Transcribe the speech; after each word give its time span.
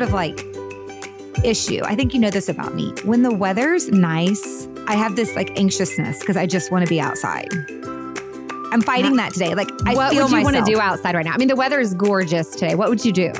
sort 0.00 0.08
of 0.08 0.14
like 0.14 0.46
issue. 1.44 1.82
I 1.84 1.94
think 1.94 2.14
you 2.14 2.20
know 2.20 2.30
this 2.30 2.48
about 2.48 2.74
me. 2.74 2.92
When 3.04 3.22
the 3.22 3.32
weather's 3.32 3.88
nice, 3.88 4.66
I 4.86 4.94
have 4.94 5.14
this 5.16 5.36
like 5.36 5.58
anxiousness 5.58 6.20
because 6.20 6.36
I 6.36 6.46
just 6.46 6.72
want 6.72 6.86
to 6.86 6.88
be 6.88 7.00
outside. 7.00 7.48
I'm 8.72 8.80
fighting 8.80 9.16
that 9.16 9.32
today. 9.32 9.54
Like 9.54 9.68
I 9.84 9.94
what 9.94 10.12
feel 10.12 10.24
would 10.24 10.32
you 10.32 10.42
want 10.42 10.56
to 10.56 10.64
do 10.64 10.80
outside 10.80 11.14
right 11.14 11.24
now? 11.24 11.32
I 11.32 11.38
mean, 11.38 11.48
the 11.48 11.56
weather 11.56 11.80
is 11.80 11.92
gorgeous 11.94 12.50
today. 12.50 12.74
What 12.74 12.88
would 12.88 13.04
you 13.04 13.12
do? 13.12 13.32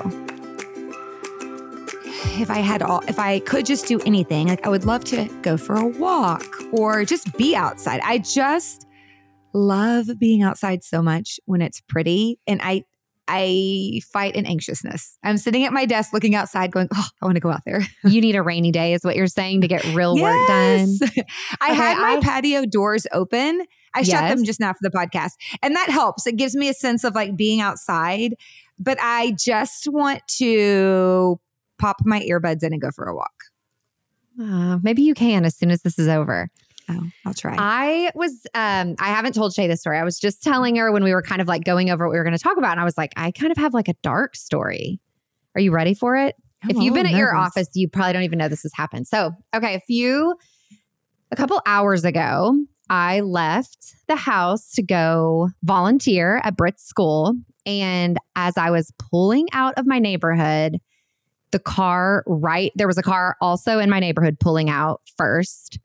if 2.41 2.49
I 2.51 2.61
had 2.61 2.80
all, 2.80 3.02
if 3.07 3.19
I 3.19 3.41
could 3.41 3.66
just 3.66 3.87
do 3.87 4.01
anything, 4.01 4.49
like 4.49 4.66
I 4.66 4.71
would 4.71 4.87
love 4.87 5.05
to 5.07 5.27
go 5.43 5.59
for 5.59 5.77
a 5.77 5.87
walk 5.87 6.43
or 6.73 7.05
just 7.05 7.37
be 7.37 7.55
outside. 7.55 8.01
I 8.02 8.16
just 8.16 8.87
love 9.52 10.07
being 10.19 10.43
outside 10.43 10.83
so 10.83 11.02
much 11.02 11.38
when 11.45 11.61
it's 11.61 11.83
pretty, 11.83 12.38
and 12.47 12.61
I, 12.63 12.85
I 13.33 14.01
fight 14.12 14.34
an 14.37 14.45
anxiousness. 14.47 15.16
I'm 15.23 15.38
sitting 15.38 15.65
at 15.65 15.73
my 15.73 15.87
desk 15.87 16.12
looking 16.12 16.34
outside, 16.34 16.73
going, 16.73 16.88
"Oh, 16.95 17.07
I 17.23 17.25
want 17.25 17.37
to 17.37 17.41
go 17.41 17.51
out 17.51 17.62
there." 17.65 17.83
You 18.05 18.21
need 18.21 18.34
a 18.34 18.43
rainy 18.43 18.73
day, 18.73 18.93
is 18.93 19.05
what 19.05 19.15
you're 19.15 19.27
saying, 19.29 19.61
to 19.61 19.69
get 19.69 19.84
real 19.95 20.15
work 20.16 20.48
done. 20.48 20.97
I 21.61 21.71
Okay, 21.71 21.74
had 21.74 21.98
my 21.98 22.16
I- 22.16 22.21
patio 22.21 22.65
doors 22.66 23.07
open. 23.12 23.62
I 23.95 24.02
shut 24.02 24.29
them 24.35 24.45
just 24.45 24.61
now 24.61 24.73
for 24.73 24.79
the 24.83 24.91
podcast, 24.91 25.33
and 25.62 25.74
that 25.77 25.91
helps. 25.91 26.27
It 26.27 26.37
gives 26.37 26.55
me 26.57 26.69
a 26.69 26.74
sense 26.74 27.02
of 27.05 27.15
like 27.15 27.37
being 27.37 27.61
outside, 27.61 28.35
but 28.79 28.99
I 29.01 29.33
just 29.38 29.88
want 29.88 30.23
to 30.38 31.40
pop 31.79 31.96
my 32.05 32.21
earbuds 32.21 32.62
in 32.62 32.73
and 32.73 32.80
go 32.83 32.90
for 32.95 33.07
a 33.07 33.15
walk. 33.15 33.33
Uh, 34.40 34.79
maybe 34.83 35.02
you 35.02 35.12
can 35.15 35.45
as 35.45 35.57
soon 35.57 35.71
as 35.71 35.83
this 35.83 35.99
is 35.99 36.09
over. 36.09 36.49
Oh, 36.91 37.10
I'll 37.24 37.35
try. 37.35 37.55
I 37.57 38.10
was, 38.15 38.46
um, 38.55 38.96
I 38.99 39.09
haven't 39.09 39.35
told 39.35 39.52
Shay 39.52 39.69
this 39.69 39.80
story. 39.80 39.99
I 39.99 40.05
was 40.05 40.19
just 40.19 40.43
telling 40.43 40.77
her 40.77 40.91
when 40.91 41.05
we 41.05 41.13
were 41.13 41.23
kind 41.23 41.41
of 41.41 41.49
like 41.49 41.65
going 41.65 41.91
over 41.91 42.07
what 42.07 42.13
we 42.13 42.19
were 42.19 42.24
going 42.24 42.37
to 42.37 42.43
talk 42.43 42.57
about. 42.57 42.73
And 42.73 42.80
I 42.80 42.85
was 42.85 42.99
like, 42.99 43.13
I 43.16 43.30
kind 43.30 43.52
of 43.52 43.59
have 43.59 43.74
like 43.74 43.88
a 43.88 43.95
dark 44.02 44.35
story. 44.35 45.01
Are 45.55 45.61
you 45.61 45.73
ready 45.73 45.95
for 45.95 46.16
it? 46.16 46.35
I'm 46.63 46.71
if 46.71 46.77
you've 46.79 46.95
been 46.95 47.07
at 47.07 47.13
your 47.13 47.35
office, 47.35 47.68
you 47.74 47.88
probably 47.88 48.13
don't 48.13 48.23
even 48.23 48.38
know 48.38 48.49
this 48.49 48.63
has 48.63 48.73
happened. 48.74 49.07
So, 49.07 49.33
okay, 49.55 49.74
a 49.74 49.80
few, 49.80 50.35
a 51.30 51.37
couple 51.37 51.61
hours 51.65 52.05
ago, 52.05 52.55
I 52.91 53.21
left 53.21 53.95
the 54.09 54.16
house 54.16 54.73
to 54.73 54.83
go 54.83 55.49
volunteer 55.63 56.41
at 56.45 56.57
Brit's 56.57 56.85
school. 56.85 57.35
And 57.65 58.18
as 58.37 58.59
I 58.59 58.71
was 58.71 58.93
pulling 58.99 59.46
out 59.52 59.74
of 59.77 59.87
my 59.87 59.99
neighborhood, 59.99 60.79
the 61.52 61.59
car 61.59 62.24
right 62.27 62.73
there 62.74 62.87
was 62.87 62.99
a 62.99 63.02
car 63.02 63.37
also 63.41 63.79
in 63.79 63.91
my 63.91 64.00
neighborhood 64.00 64.38
pulling 64.38 64.71
out 64.71 65.00
first. 65.16 65.78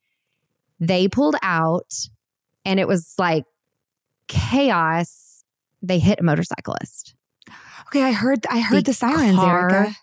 They 0.79 1.07
pulled 1.07 1.35
out 1.41 1.93
and 2.65 2.79
it 2.79 2.87
was 2.87 3.13
like 3.17 3.45
chaos. 4.27 5.43
They 5.81 5.99
hit 5.99 6.19
a 6.19 6.23
motorcyclist. 6.23 7.15
Okay, 7.87 8.03
I 8.03 8.11
heard. 8.11 8.45
I 8.49 8.59
heard 8.59 8.79
the, 8.85 8.91
The 8.91 8.93
sirens, 8.93 9.35
car- 9.35 9.69
Erika. 9.71 9.95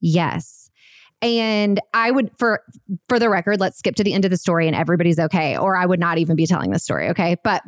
Yes. 0.00 0.70
And 1.22 1.80
I 1.94 2.10
would 2.10 2.30
for 2.38 2.62
for 3.08 3.18
the 3.18 3.28
record, 3.28 3.58
let's 3.58 3.78
skip 3.78 3.96
to 3.96 4.04
the 4.04 4.12
end 4.12 4.24
of 4.24 4.30
the 4.30 4.36
story 4.36 4.66
and 4.66 4.76
everybody's 4.76 5.18
okay 5.18 5.56
or 5.56 5.76
I 5.76 5.86
would 5.86 5.98
not 5.98 6.18
even 6.18 6.36
be 6.36 6.46
telling 6.46 6.70
this 6.70 6.84
story, 6.84 7.08
okay? 7.08 7.36
But 7.42 7.62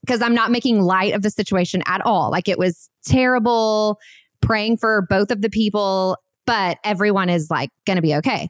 because 0.00 0.22
I'm 0.22 0.34
not 0.34 0.50
making 0.52 0.80
light 0.80 1.12
of 1.12 1.22
the 1.22 1.30
situation 1.30 1.82
at 1.86 2.00
all. 2.06 2.30
Like 2.30 2.48
it 2.48 2.56
was 2.56 2.88
terrible 3.04 3.98
praying 4.40 4.76
for 4.78 5.02
both 5.02 5.32
of 5.32 5.42
the 5.42 5.50
people, 5.50 6.16
but 6.46 6.78
everyone 6.84 7.28
is 7.28 7.50
like 7.50 7.70
going 7.84 7.96
to 7.96 8.02
be 8.02 8.14
okay. 8.14 8.48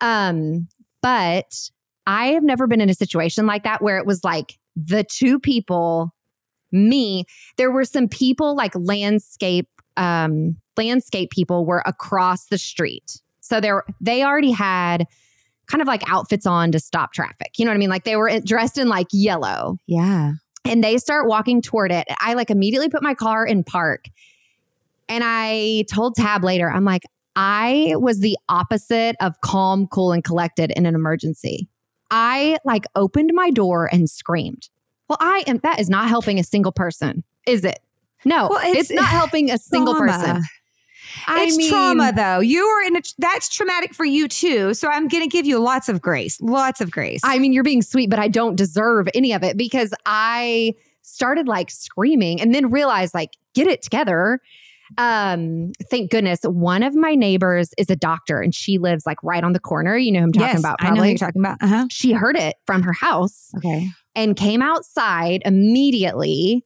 Um 0.00 0.66
but 1.00 1.70
I 2.10 2.26
have 2.32 2.42
never 2.42 2.66
been 2.66 2.80
in 2.80 2.90
a 2.90 2.94
situation 2.94 3.46
like 3.46 3.62
that 3.64 3.80
where 3.82 3.98
it 3.98 4.06
was 4.06 4.24
like 4.24 4.58
the 4.76 5.04
two 5.04 5.38
people 5.38 6.12
me, 6.72 7.24
there 7.56 7.70
were 7.70 7.84
some 7.84 8.08
people 8.08 8.56
like 8.56 8.72
landscape 8.74 9.68
um 9.96 10.56
landscape 10.76 11.30
people 11.30 11.66
were 11.66 11.82
across 11.86 12.46
the 12.46 12.58
street. 12.58 13.20
So 13.40 13.60
there 13.60 13.84
they 14.00 14.22
already 14.22 14.50
had 14.52 15.06
kind 15.66 15.82
of 15.82 15.88
like 15.88 16.02
outfits 16.08 16.46
on 16.46 16.72
to 16.72 16.80
stop 16.80 17.12
traffic. 17.12 17.52
You 17.58 17.64
know 17.64 17.70
what 17.70 17.76
I 17.76 17.78
mean? 17.78 17.90
Like 17.90 18.04
they 18.04 18.16
were 18.16 18.40
dressed 18.40 18.78
in 18.78 18.88
like 18.88 19.06
yellow 19.12 19.76
Yeah. 19.86 20.32
and 20.64 20.82
they 20.82 20.98
start 20.98 21.28
walking 21.28 21.62
toward 21.62 21.92
it. 21.92 22.06
I 22.20 22.34
like 22.34 22.50
immediately 22.50 22.88
put 22.88 23.02
my 23.02 23.14
car 23.14 23.46
in 23.46 23.62
park. 23.64 24.06
And 25.08 25.22
I 25.24 25.84
told 25.92 26.14
Tab 26.16 26.44
later, 26.44 26.70
I'm 26.70 26.84
like, 26.84 27.02
I 27.36 27.94
was 27.96 28.20
the 28.20 28.36
opposite 28.48 29.16
of 29.20 29.40
calm, 29.40 29.86
cool, 29.86 30.12
and 30.12 30.22
collected 30.24 30.72
in 30.76 30.86
an 30.86 30.94
emergency. 30.94 31.68
I 32.10 32.58
like 32.64 32.84
opened 32.96 33.30
my 33.34 33.50
door 33.50 33.88
and 33.92 34.08
screamed. 34.10 34.68
Well, 35.08 35.18
I 35.20 35.44
am 35.46 35.58
that 35.58 35.80
is 35.80 35.88
not 35.90 36.08
helping 36.08 36.38
a 36.38 36.44
single 36.44 36.72
person, 36.72 37.24
is 37.46 37.64
it? 37.64 37.80
No, 38.24 38.48
Well, 38.50 38.60
it's, 38.62 38.90
it's- 38.90 38.90
not 38.90 39.06
helping 39.08 39.50
a 39.50 39.58
single 39.58 39.94
Trauma. 39.94 40.12
person. 40.12 40.42
I 41.26 41.44
it's 41.44 41.56
mean, 41.56 41.70
trauma, 41.70 42.12
though. 42.14 42.38
You 42.40 42.64
are 42.64 42.82
in 42.86 42.96
a. 42.96 43.00
That's 43.18 43.48
traumatic 43.48 43.94
for 43.94 44.04
you 44.04 44.28
too. 44.28 44.74
So 44.74 44.88
I'm 44.88 45.08
going 45.08 45.24
to 45.24 45.28
give 45.28 45.44
you 45.44 45.58
lots 45.58 45.88
of 45.88 46.00
grace. 46.00 46.40
Lots 46.40 46.80
of 46.80 46.90
grace. 46.92 47.20
I 47.24 47.38
mean, 47.40 47.52
you're 47.52 47.64
being 47.64 47.82
sweet, 47.82 48.10
but 48.10 48.18
I 48.20 48.28
don't 48.28 48.54
deserve 48.54 49.08
any 49.14 49.32
of 49.32 49.42
it 49.42 49.56
because 49.56 49.92
I 50.06 50.74
started 51.02 51.48
like 51.48 51.70
screaming 51.70 52.40
and 52.40 52.54
then 52.54 52.70
realized 52.70 53.12
like, 53.14 53.30
get 53.54 53.66
it 53.66 53.82
together. 53.82 54.40
Um, 54.98 55.72
thank 55.90 56.10
goodness 56.10 56.40
one 56.42 56.82
of 56.82 56.94
my 56.94 57.14
neighbors 57.14 57.70
is 57.78 57.90
a 57.90 57.96
doctor 57.96 58.40
and 58.40 58.54
she 58.54 58.78
lives 58.78 59.06
like 59.06 59.22
right 59.22 59.42
on 59.44 59.52
the 59.52 59.60
corner. 59.60 59.96
You 59.96 60.12
know 60.12 60.20
who 60.20 60.26
I'm 60.26 60.32
talking 60.32 60.48
yes, 60.48 60.60
about, 60.60 60.76
I 60.80 60.90
know 60.90 61.02
you're 61.02 61.16
talking 61.16 61.40
about. 61.40 61.58
Uh 61.60 61.66
huh. 61.66 61.86
she 61.90 62.12
heard 62.12 62.36
it 62.36 62.56
from 62.66 62.82
her 62.82 62.92
house 62.92 63.50
Okay. 63.58 63.88
and 64.14 64.36
came 64.36 64.62
outside 64.62 65.42
immediately. 65.44 66.64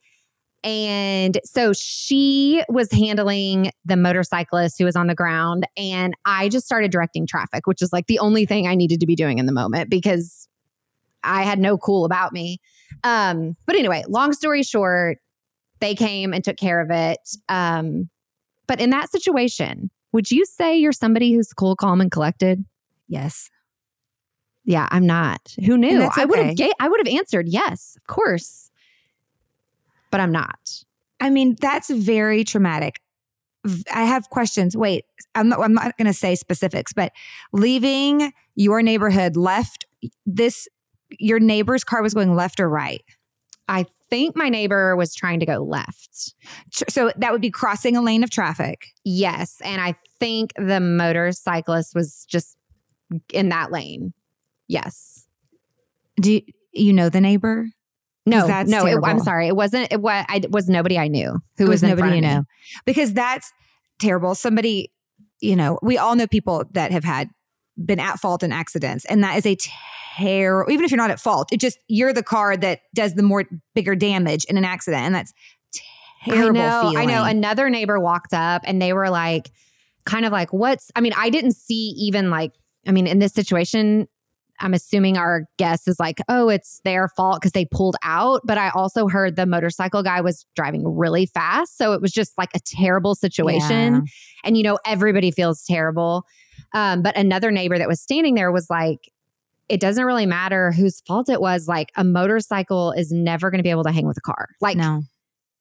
And 0.62 1.38
so 1.44 1.74
she 1.74 2.64
was 2.70 2.90
handling 2.90 3.70
the 3.84 3.96
motorcyclist 3.96 4.78
who 4.78 4.86
was 4.86 4.96
on 4.96 5.08
the 5.08 5.14
ground. 5.14 5.66
And 5.76 6.14
I 6.24 6.48
just 6.48 6.64
started 6.64 6.90
directing 6.90 7.26
traffic, 7.26 7.66
which 7.66 7.82
is 7.82 7.92
like 7.92 8.06
the 8.06 8.18
only 8.18 8.46
thing 8.46 8.66
I 8.66 8.74
needed 8.74 9.00
to 9.00 9.06
be 9.06 9.14
doing 9.14 9.38
in 9.38 9.44
the 9.44 9.52
moment 9.52 9.90
because 9.90 10.48
I 11.22 11.42
had 11.42 11.58
no 11.58 11.76
cool 11.76 12.06
about 12.06 12.32
me. 12.32 12.60
Um, 13.02 13.56
but 13.66 13.76
anyway, 13.76 14.04
long 14.08 14.32
story 14.32 14.62
short, 14.62 15.18
they 15.80 15.94
came 15.94 16.32
and 16.32 16.42
took 16.42 16.56
care 16.56 16.80
of 16.80 16.90
it. 16.90 17.18
Um, 17.48 18.08
but 18.66 18.80
in 18.80 18.90
that 18.90 19.10
situation, 19.10 19.90
would 20.12 20.30
you 20.30 20.44
say 20.44 20.76
you're 20.76 20.92
somebody 20.92 21.32
who's 21.32 21.52
cool, 21.52 21.76
calm, 21.76 22.00
and 22.00 22.10
collected? 22.10 22.64
Yes. 23.08 23.50
Yeah, 24.64 24.88
I'm 24.90 25.06
not. 25.06 25.54
Who 25.66 25.76
knew? 25.76 25.98
that's 25.98 26.16
I 26.16 26.24
would 26.24 26.38
have 26.38 26.56
ga- 26.56 26.72
I 26.80 26.88
would 26.88 27.06
have 27.06 27.14
answered 27.14 27.48
yes, 27.48 27.96
of 27.96 28.06
course. 28.06 28.70
But 30.10 30.20
I'm 30.20 30.32
not. 30.32 30.84
I 31.20 31.30
mean, 31.30 31.56
that's 31.60 31.90
very 31.90 32.44
traumatic. 32.44 33.00
I 33.92 34.04
have 34.04 34.30
questions. 34.30 34.76
Wait, 34.76 35.04
I'm 35.34 35.48
not, 35.48 35.60
I'm 35.60 35.74
not 35.74 35.96
going 35.96 36.06
to 36.06 36.12
say 36.12 36.34
specifics, 36.34 36.92
but 36.92 37.12
leaving 37.52 38.32
your 38.54 38.82
neighborhood 38.82 39.36
left, 39.36 39.86
this, 40.26 40.68
your 41.18 41.40
neighbor's 41.40 41.82
car 41.82 42.02
was 42.02 42.14
going 42.14 42.34
left 42.34 42.60
or 42.60 42.68
right. 42.68 43.02
I 43.68 43.86
think 44.14 44.36
my 44.36 44.48
neighbor 44.48 44.94
was 44.94 45.12
trying 45.12 45.40
to 45.40 45.46
go 45.46 45.58
left. 45.58 46.34
So 46.88 47.10
that 47.16 47.32
would 47.32 47.40
be 47.40 47.50
crossing 47.50 47.96
a 47.96 48.00
lane 48.00 48.22
of 48.22 48.30
traffic. 48.30 48.86
Yes, 49.04 49.56
and 49.64 49.80
I 49.80 49.96
think 50.20 50.52
the 50.56 50.78
motorcyclist 50.78 51.96
was 51.96 52.24
just 52.28 52.56
in 53.32 53.48
that 53.48 53.72
lane. 53.72 54.12
Yes. 54.68 55.26
Do 56.20 56.34
you, 56.34 56.42
you 56.72 56.92
know 56.92 57.08
the 57.08 57.20
neighbor? 57.20 57.66
No, 58.24 58.46
no, 58.46 58.86
it, 58.86 58.98
I'm 59.02 59.18
sorry. 59.18 59.48
It 59.48 59.56
wasn't. 59.56 59.92
It 59.92 60.00
was. 60.00 60.24
I 60.28 60.36
it 60.36 60.50
was 60.52 60.68
nobody 60.68 60.96
I 60.96 61.08
knew 61.08 61.36
who 61.58 61.64
It 61.64 61.68
was, 61.68 61.82
in 61.82 61.90
nobody 61.90 62.14
you 62.14 62.22
know 62.22 62.44
because 62.86 63.12
that's 63.12 63.52
terrible 63.98 64.34
somebody 64.34 64.92
you 65.40 65.56
know 65.56 65.78
we 65.82 65.98
all 65.98 66.16
know 66.16 66.26
people 66.26 66.64
that 66.72 66.90
have 66.90 67.04
had 67.04 67.28
been 67.84 68.00
at 68.00 68.18
fault 68.18 68.42
in 68.42 68.50
accidents 68.50 69.04
and 69.04 69.22
that 69.22 69.36
is 69.36 69.44
a 69.44 69.56
terrible 70.16 70.70
even 70.72 70.84
if 70.84 70.90
you're 70.90 70.98
not 70.98 71.10
at 71.10 71.20
fault 71.20 71.52
it 71.52 71.60
just 71.60 71.78
you're 71.88 72.12
the 72.12 72.22
car 72.22 72.56
that 72.56 72.80
does 72.94 73.14
the 73.14 73.22
more 73.22 73.44
bigger 73.74 73.94
damage 73.94 74.44
in 74.44 74.56
an 74.56 74.64
accident 74.64 75.02
and 75.04 75.14
that's 75.14 75.32
terrible 76.24 76.60
I 76.60 76.82
know. 76.82 76.90
feeling. 76.90 77.10
I 77.10 77.12
know. 77.12 77.24
Another 77.24 77.70
neighbor 77.70 78.00
walked 78.00 78.32
up 78.32 78.62
and 78.64 78.80
they 78.80 78.92
were 78.92 79.10
like, 79.10 79.50
kind 80.04 80.24
of 80.24 80.32
like, 80.32 80.52
what's, 80.52 80.90
I 80.96 81.00
mean, 81.00 81.12
I 81.16 81.30
didn't 81.30 81.52
see 81.52 81.94
even 81.98 82.30
like, 82.30 82.52
I 82.86 82.92
mean, 82.92 83.06
in 83.06 83.18
this 83.18 83.32
situation, 83.32 84.06
I'm 84.60 84.74
assuming 84.74 85.16
our 85.16 85.46
guess 85.58 85.88
is 85.88 85.98
like, 85.98 86.20
oh, 86.28 86.48
it's 86.48 86.80
their 86.84 87.08
fault 87.08 87.40
because 87.40 87.52
they 87.52 87.64
pulled 87.64 87.96
out. 88.04 88.42
But 88.44 88.56
I 88.56 88.70
also 88.70 89.08
heard 89.08 89.36
the 89.36 89.46
motorcycle 89.46 90.02
guy 90.02 90.20
was 90.20 90.46
driving 90.54 90.86
really 90.86 91.26
fast. 91.26 91.76
So 91.76 91.92
it 91.92 92.00
was 92.00 92.12
just 92.12 92.38
like 92.38 92.50
a 92.54 92.60
terrible 92.64 93.14
situation. 93.14 93.94
Yeah. 93.94 94.00
And, 94.44 94.56
you 94.56 94.62
know, 94.62 94.78
everybody 94.86 95.30
feels 95.30 95.64
terrible. 95.64 96.24
Um, 96.72 97.02
but 97.02 97.16
another 97.16 97.50
neighbor 97.50 97.78
that 97.78 97.88
was 97.88 98.00
standing 98.00 98.34
there 98.34 98.52
was 98.52 98.68
like, 98.70 99.10
it 99.68 99.80
doesn't 99.80 100.04
really 100.04 100.26
matter 100.26 100.72
whose 100.72 101.00
fault 101.06 101.28
it 101.28 101.40
was. 101.40 101.66
Like, 101.68 101.92
a 101.96 102.04
motorcycle 102.04 102.92
is 102.92 103.10
never 103.10 103.50
going 103.50 103.58
to 103.58 103.62
be 103.62 103.70
able 103.70 103.84
to 103.84 103.92
hang 103.92 104.06
with 104.06 104.18
a 104.18 104.22
car. 104.22 104.48
Like, 104.60 104.76
no 104.76 105.02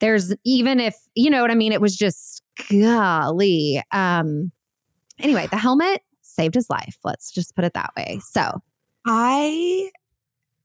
there's 0.03 0.33
even 0.43 0.81
if 0.81 0.97
you 1.15 1.29
know 1.29 1.41
what 1.41 1.49
I 1.49 1.55
mean, 1.55 1.71
it 1.71 1.79
was 1.79 1.95
just 1.95 2.43
golly. 2.69 3.81
Um 3.91 4.51
anyway, 5.17 5.47
the 5.47 5.57
helmet 5.57 6.01
saved 6.21 6.55
his 6.55 6.69
life. 6.69 6.97
Let's 7.05 7.31
just 7.31 7.55
put 7.55 7.63
it 7.63 7.73
that 7.73 7.91
way. 7.95 8.19
So 8.21 8.61
I 9.05 9.91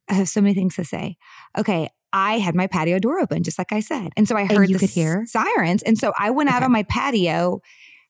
have 0.09 0.29
so 0.29 0.41
many 0.41 0.55
things 0.55 0.75
to 0.75 0.85
say. 0.85 1.17
Okay. 1.57 1.89
I 2.13 2.39
had 2.39 2.57
my 2.57 2.67
patio 2.67 2.99
door 2.99 3.21
open, 3.21 3.45
just 3.45 3.59
like 3.59 3.73
I 3.73 3.79
said. 3.79 4.11
And 4.17 4.27
so 4.27 4.37
I 4.37 4.47
heard 4.47 4.71
you 4.71 4.79
could 4.79 4.91
hear? 4.91 5.25
sirens. 5.27 5.85
And 5.85 5.97
so 5.97 6.13
I 6.19 6.31
went 6.31 6.51
out 6.51 6.65
on 6.65 6.73
my 6.73 6.83
patio 6.85 7.61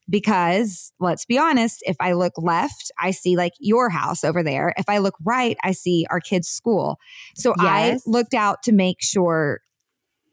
because 0.09 0.93
let's 1.01 1.25
be 1.25 1.39
honest, 1.39 1.83
if 1.83 1.97
I 2.01 2.13
look 2.13 2.33
left, 2.37 2.91
I 2.99 3.11
see 3.11 3.37
like 3.37 3.53
your 3.61 3.91
house 3.91 4.25
over 4.25 4.43
there. 4.43 4.73
If 4.77 4.89
I 4.89 4.99
look 4.99 5.15
right, 5.25 5.57
I 5.63 5.73
see 5.73 6.07
our 6.11 6.21
kids' 6.21 6.49
school. 6.49 6.99
So 7.35 7.55
Yes. 7.59 8.03
I 8.07 8.11
looked 8.11 8.35
out 8.35 8.63
to 8.65 8.73
make 8.73 8.99
sure 9.01 9.61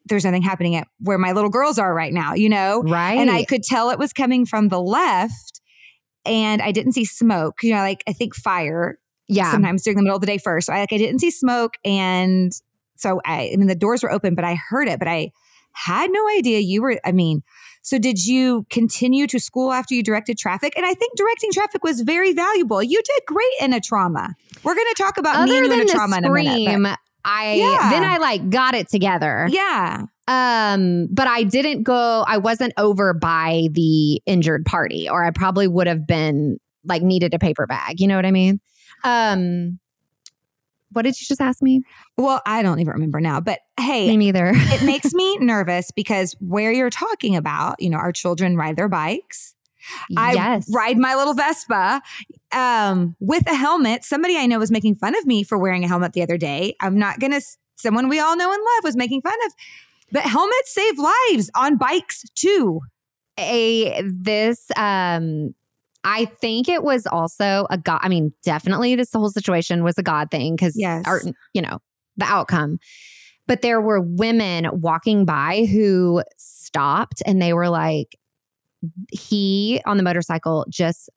there's 0.05 0.23
nothing 0.23 0.43
happening 0.43 0.75
at 0.75 0.87
where 0.99 1.17
my 1.17 1.31
little 1.31 1.49
girls 1.49 1.79
are 1.79 1.93
right 1.93 2.13
now, 2.13 2.33
you 2.33 2.47
know? 2.47 2.83
Right. 2.83 3.17
And 3.17 3.29
I 3.29 3.43
could 3.43 3.63
tell 3.63 3.89
it 3.89 3.99
was 3.99 4.13
coming 4.13 4.45
from 4.45 4.69
the 4.69 4.79
left 4.79 5.61
and 6.25 6.61
I 6.61 6.71
didn't 6.71 6.93
see 6.93 7.05
smoke. 7.05 7.63
You 7.63 7.73
know, 7.73 7.79
like 7.79 8.03
I 8.07 8.13
think 8.13 8.35
fire 8.35 8.99
yeah. 9.27 9.51
sometimes 9.51 9.83
during 9.83 9.97
the 9.97 10.03
middle 10.03 10.15
of 10.15 10.21
the 10.21 10.27
day 10.27 10.37
first. 10.37 10.67
So 10.67 10.73
I 10.73 10.79
like 10.79 10.93
I 10.93 10.97
didn't 10.97 11.19
see 11.19 11.31
smoke 11.31 11.73
and 11.83 12.51
so 12.97 13.19
I 13.25 13.51
I 13.53 13.57
mean 13.57 13.67
the 13.67 13.75
doors 13.75 14.03
were 14.03 14.11
open, 14.11 14.35
but 14.35 14.45
I 14.45 14.55
heard 14.69 14.87
it, 14.87 14.99
but 14.99 15.07
I 15.07 15.31
had 15.73 16.09
no 16.11 16.27
idea 16.37 16.59
you 16.59 16.81
were 16.81 16.99
I 17.03 17.11
mean, 17.11 17.41
so 17.85 17.99
did 17.99 18.25
you 18.25 18.65
continue 18.71 19.27
to 19.27 19.39
school 19.39 19.71
after 19.71 19.93
you 19.93 20.01
directed 20.01 20.39
traffic? 20.39 20.73
And 20.75 20.87
I 20.87 20.95
think 20.95 21.15
directing 21.15 21.51
traffic 21.51 21.83
was 21.83 22.01
very 22.01 22.33
valuable. 22.33 22.81
You 22.81 22.99
did 22.99 23.21
great 23.27 23.53
in 23.61 23.73
a 23.73 23.79
trauma. 23.79 24.33
We're 24.63 24.73
going 24.73 24.87
to 24.95 25.03
talk 25.03 25.19
about 25.19 25.35
me 25.45 25.51
Other 25.51 25.63
and 25.65 25.67
you 25.67 25.81
in 25.81 25.89
a 25.89 25.91
trauma 25.91 26.17
in 26.17 26.25
a 26.25 26.31
minute. 26.79 26.99
I 27.23 27.53
Yeah. 27.53 27.91
then 27.91 28.03
I 28.03 28.17
like 28.17 28.49
got 28.49 28.73
it 28.73 28.89
together. 28.89 29.47
yeah. 29.51 30.05
Um, 30.27 31.07
but 31.11 31.27
I 31.27 31.43
didn't 31.43 31.83
go, 31.83 32.25
I 32.27 32.39
wasn't 32.39 32.73
over 32.77 33.13
by 33.13 33.67
the 33.73 34.19
injured 34.25 34.65
party, 34.65 35.07
or 35.07 35.23
I 35.23 35.29
probably 35.29 35.67
would 35.67 35.85
have 35.85 36.07
been 36.07 36.57
like 36.85 37.03
needed 37.03 37.35
a 37.35 37.39
paper 37.39 37.67
bag. 37.67 37.99
You 37.99 38.07
know 38.07 38.15
what 38.15 38.25
I 38.25 38.31
mean? 38.31 38.59
Um, 39.03 39.79
what 40.91 41.03
did 41.03 41.19
you 41.19 41.25
just 41.27 41.41
ask 41.41 41.61
me? 41.61 41.81
Well, 42.17 42.41
I 42.45 42.61
don't 42.63 42.79
even 42.79 42.93
remember 42.93 43.19
now, 43.19 43.39
but 43.41 43.59
hey, 43.79 44.07
Me 44.07 44.17
neither. 44.17 44.51
it 44.53 44.83
makes 44.85 45.13
me 45.13 45.37
nervous 45.37 45.91
because 45.91 46.35
where 46.39 46.71
you're 46.71 46.89
talking 46.89 47.35
about, 47.35 47.81
you 47.81 47.89
know, 47.89 47.97
our 47.97 48.11
children 48.11 48.55
ride 48.55 48.75
their 48.75 48.89
bikes. 48.89 49.53
I 50.17 50.61
ride 50.73 50.97
my 50.97 51.13
little 51.15 51.33
Vespa 51.35 52.01
um, 52.51 53.15
with 53.19 53.47
a 53.47 53.53
helmet. 53.55 54.03
Somebody 54.03 54.35
I 54.37 54.47
know 54.47 54.57
was 54.57 54.71
making 54.71 54.95
fun 54.95 55.15
of 55.15 55.25
me 55.25 55.43
for 55.43 55.57
wearing 55.57 55.83
a 55.83 55.87
helmet 55.87 56.13
the 56.13 56.23
other 56.23 56.37
day. 56.37 56.75
I'm 56.81 56.97
not 56.97 57.19
going 57.19 57.33
to, 57.33 57.41
someone 57.75 58.09
we 58.09 58.19
all 58.19 58.35
know 58.35 58.51
and 58.51 58.59
love 58.59 58.83
was 58.83 58.95
making 58.95 59.21
fun 59.21 59.35
of, 59.45 59.53
but 60.11 60.23
helmets 60.23 60.73
save 60.73 60.97
lives 60.97 61.51
on 61.55 61.77
bikes 61.77 62.23
too. 62.35 62.79
a 63.39 64.01
this 64.03 64.71
um 64.75 65.53
I 66.05 66.25
think 66.25 66.69
it 66.69 66.83
was 66.83 67.05
also 67.07 67.67
a 67.69 67.77
God. 67.77 67.99
I 68.01 68.07
mean, 68.09 68.31
definitely 68.43 68.95
this 68.95 69.11
whole 69.11 69.29
situation 69.29 69.83
was 69.83 69.97
a 69.97 70.03
God 70.03 70.29
thing 70.31 70.55
because, 70.55 70.77
Yes. 70.77 71.03
you 71.53 71.61
know, 71.61 71.79
the 72.15 72.25
outcome. 72.25 72.77
But 73.47 73.61
there 73.61 73.81
were 73.81 73.99
women 73.99 74.69
walking 74.71 75.25
by 75.25 75.65
who 75.65 76.23
stopped 76.37 77.21
and 77.25 77.41
they 77.41 77.53
were 77.53 77.69
like, 77.69 78.15
he 79.11 79.81
on 79.85 79.97
the 79.97 80.03
motorcycle 80.03 80.65
just 80.69 81.09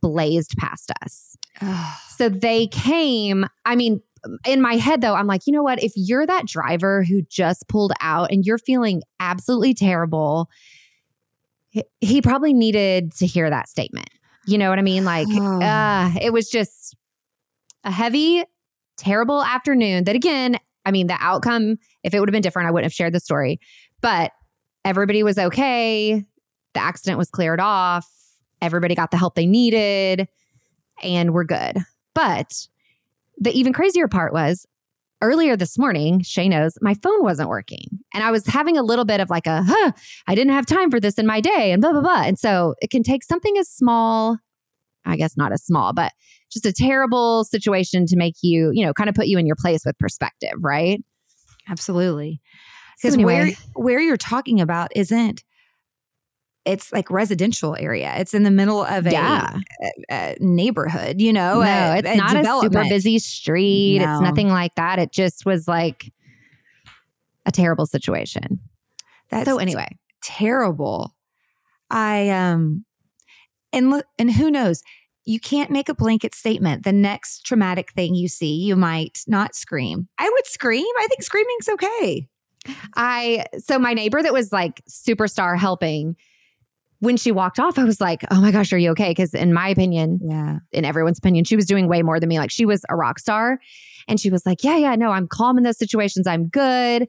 blazed 0.00 0.56
past 0.56 0.90
us. 1.04 1.36
So 2.16 2.28
they 2.28 2.68
came. 2.68 3.46
I 3.64 3.74
mean, 3.74 4.00
in 4.46 4.60
my 4.60 4.74
head, 4.74 5.00
though, 5.00 5.14
I'm 5.14 5.26
like, 5.26 5.40
you 5.46 5.52
know 5.52 5.62
what? 5.64 5.82
If 5.82 5.92
you're 5.96 6.24
that 6.26 6.46
driver 6.46 7.02
who 7.02 7.22
just 7.22 7.66
pulled 7.68 7.92
out 8.00 8.30
and 8.30 8.44
you're 8.46 8.58
feeling 8.58 9.02
absolutely 9.18 9.74
terrible, 9.74 10.48
he, 12.00 12.22
probably 12.22 12.52
needed 12.52 13.12
to 13.14 13.26
hear 13.26 13.48
that 13.48 13.68
statement. 13.68 14.08
You 14.46 14.58
know 14.58 14.70
what 14.70 14.78
I 14.78 14.82
mean? 14.82 15.04
Like, 15.04 15.28
uh, 15.30 16.10
it 16.20 16.32
was 16.32 16.48
just 16.50 16.96
a 17.84 17.90
heavy, 17.90 18.44
terrible 18.96 19.42
afternoon 19.42 20.04
that, 20.04 20.16
again, 20.16 20.58
I 20.84 20.90
mean, 20.90 21.06
the 21.06 21.16
outcome, 21.20 21.78
if 22.02 22.12
it 22.12 22.20
would 22.20 22.28
have 22.28 22.32
been 22.32 22.42
different, 22.42 22.68
I 22.68 22.72
wouldn't 22.72 22.86
have 22.86 22.92
shared 22.92 23.14
the 23.14 23.20
story. 23.20 23.60
But 24.00 24.32
everybody 24.84 25.22
was 25.22 25.38
okay. 25.38 26.24
The 26.74 26.80
accident 26.80 27.18
was 27.18 27.30
cleared 27.30 27.60
off. 27.60 28.08
Everybody 28.60 28.94
got 28.94 29.10
the 29.10 29.16
help 29.16 29.34
they 29.34 29.46
needed, 29.46 30.28
and 31.02 31.32
we're 31.32 31.44
good. 31.44 31.78
But 32.14 32.66
the 33.38 33.50
even 33.50 33.72
crazier 33.72 34.08
part 34.08 34.32
was 34.32 34.66
earlier 35.22 35.56
this 35.56 35.78
morning, 35.78 36.20
Shay 36.22 36.48
knows 36.48 36.74
my 36.82 36.94
phone 37.02 37.22
wasn't 37.22 37.48
working. 37.48 37.86
And 38.12 38.22
I 38.22 38.30
was 38.30 38.46
having 38.46 38.76
a 38.76 38.82
little 38.82 39.04
bit 39.06 39.20
of 39.20 39.30
like 39.30 39.46
a, 39.46 39.62
huh, 39.66 39.92
I 40.26 40.34
didn't 40.34 40.52
have 40.52 40.66
time 40.66 40.90
for 40.90 41.00
this 41.00 41.14
in 41.14 41.26
my 41.26 41.40
day 41.40 41.72
and 41.72 41.80
blah, 41.80 41.92
blah, 41.92 42.02
blah. 42.02 42.22
And 42.22 42.38
so 42.38 42.74
it 42.80 42.90
can 42.90 43.02
take 43.02 43.22
something 43.24 43.56
as 43.56 43.70
small, 43.70 44.36
I 45.06 45.16
guess 45.16 45.36
not 45.36 45.52
as 45.52 45.64
small, 45.64 45.92
but 45.92 46.12
just 46.52 46.66
a 46.66 46.72
terrible 46.72 47.44
situation 47.44 48.04
to 48.06 48.16
make 48.16 48.34
you, 48.42 48.70
you 48.74 48.84
know, 48.84 48.92
kind 48.92 49.08
of 49.08 49.14
put 49.14 49.28
you 49.28 49.38
in 49.38 49.46
your 49.46 49.56
place 49.56 49.82
with 49.86 49.98
perspective, 49.98 50.54
right? 50.60 51.02
Absolutely. 51.68 52.40
So 52.98 53.08
Because 53.08 53.14
anyway. 53.14 53.34
where 53.34 53.52
where 53.74 54.00
you're 54.00 54.16
talking 54.16 54.60
about 54.60 54.90
isn't 54.94 55.42
it's 56.64 56.92
like 56.92 57.10
residential 57.10 57.76
area. 57.78 58.14
It's 58.18 58.34
in 58.34 58.44
the 58.44 58.50
middle 58.50 58.82
of 58.84 59.06
a, 59.06 59.10
Yeah. 59.10 59.58
a- 60.10 60.14
a 60.14 60.36
neighborhood, 60.40 61.20
you 61.20 61.32
know. 61.32 61.60
no, 61.60 61.62
a- 61.62 61.96
it's 61.98 62.08
a 62.08 62.16
not 62.16 62.36
a 62.36 62.44
super 62.60 62.84
busy 62.88 63.18
street. 63.18 63.98
No. 63.98 64.12
It's 64.12 64.20
nothing 64.22 64.48
like 64.48 64.74
that. 64.76 64.98
It 64.98 65.12
just 65.12 65.44
was 65.44 65.66
like 65.66 66.12
a 67.46 67.50
terrible 67.52 67.86
situation. 67.86 68.60
That's 69.30 69.48
so 69.48 69.58
anyway, 69.58 69.88
terrible. 70.22 71.14
I 71.90 72.30
um 72.30 72.84
and 73.72 73.90
look 73.90 74.06
and 74.18 74.30
who 74.32 74.50
knows, 74.50 74.82
you 75.24 75.40
can't 75.40 75.70
make 75.70 75.88
a 75.88 75.94
blanket 75.94 76.34
statement. 76.34 76.84
The 76.84 76.92
next 76.92 77.44
traumatic 77.44 77.92
thing 77.92 78.14
you 78.14 78.28
see, 78.28 78.54
you 78.54 78.76
might 78.76 79.20
not 79.26 79.54
scream. 79.54 80.08
I 80.18 80.28
would 80.30 80.46
scream. 80.46 80.86
I 80.98 81.06
think 81.08 81.22
screaming's 81.22 81.68
okay. 81.70 82.28
I 82.94 83.46
so 83.58 83.78
my 83.78 83.94
neighbor 83.94 84.22
that 84.22 84.32
was 84.32 84.52
like 84.52 84.82
superstar 84.88 85.58
helping 85.58 86.14
when 87.02 87.16
she 87.16 87.32
walked 87.32 87.58
off, 87.58 87.78
I 87.78 87.84
was 87.84 88.00
like, 88.00 88.24
"Oh 88.30 88.40
my 88.40 88.50
gosh, 88.52 88.72
are 88.72 88.78
you 88.78 88.90
okay?" 88.92 89.10
Because 89.10 89.34
in 89.34 89.52
my 89.52 89.68
opinion, 89.68 90.20
Yeah. 90.22 90.58
in 90.70 90.84
everyone's 90.84 91.18
opinion, 91.18 91.44
she 91.44 91.56
was 91.56 91.66
doing 91.66 91.88
way 91.88 92.00
more 92.02 92.20
than 92.20 92.28
me. 92.28 92.38
Like 92.38 92.50
she 92.52 92.64
was 92.64 92.84
a 92.88 92.94
rock 92.96 93.18
star, 93.18 93.58
and 94.08 94.20
she 94.20 94.30
was 94.30 94.46
like, 94.46 94.62
"Yeah, 94.62 94.76
yeah, 94.76 94.94
no, 94.94 95.10
I'm 95.10 95.26
calm 95.26 95.58
in 95.58 95.64
those 95.64 95.78
situations. 95.78 96.26
I'm 96.28 96.46
good." 96.46 97.08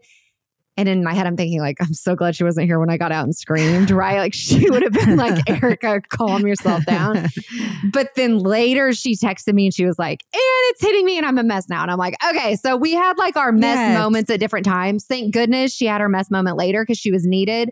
And 0.76 0.90
in 0.90 1.04
my 1.04 1.14
head, 1.14 1.28
I'm 1.28 1.38
thinking 1.38 1.60
like, 1.62 1.78
"I'm 1.80 1.94
so 1.94 2.16
glad 2.16 2.36
she 2.36 2.44
wasn't 2.44 2.66
here 2.66 2.80
when 2.80 2.90
I 2.90 2.98
got 2.98 3.12
out 3.12 3.24
and 3.26 3.36
screamed." 3.36 3.92
Right? 4.04 4.18
Like 4.18 4.34
she 4.34 4.68
would 4.72 4.82
have 4.82 4.94
been 4.94 5.16
like, 5.16 5.48
"Erika, 5.48 6.02
calm 6.10 6.48
yourself 6.48 6.84
down." 6.86 7.30
But 7.92 8.16
then 8.16 8.40
later 8.40 8.94
she 8.94 9.16
texted 9.16 9.54
me 9.54 9.66
and 9.66 9.74
she 9.76 9.86
was 9.86 10.00
like, 10.00 10.22
and 10.34 10.42
it's 10.72 10.82
hitting 10.82 11.06
me 11.06 11.18
and 11.18 11.26
I'm 11.28 11.38
a 11.38 11.44
mess 11.44 11.70
now. 11.70 11.84
And 11.84 11.92
I'm 11.92 12.00
like, 12.00 12.16
okay, 12.28 12.56
so 12.56 12.76
we 12.76 12.94
had 12.94 13.18
like 13.20 13.36
our 13.38 13.52
mess 13.52 13.78
Yes. 13.78 13.94
moments 14.00 14.32
at 14.32 14.40
different 14.40 14.66
times. 14.66 15.06
Thank 15.06 15.34
goodness 15.34 15.72
she 15.74 15.86
had 15.86 16.02
her 16.02 16.10
mess 16.10 16.32
moment 16.32 16.58
later 16.58 16.82
because 16.84 16.98
she 16.98 17.12
was 17.12 17.26
needed. 17.28 17.70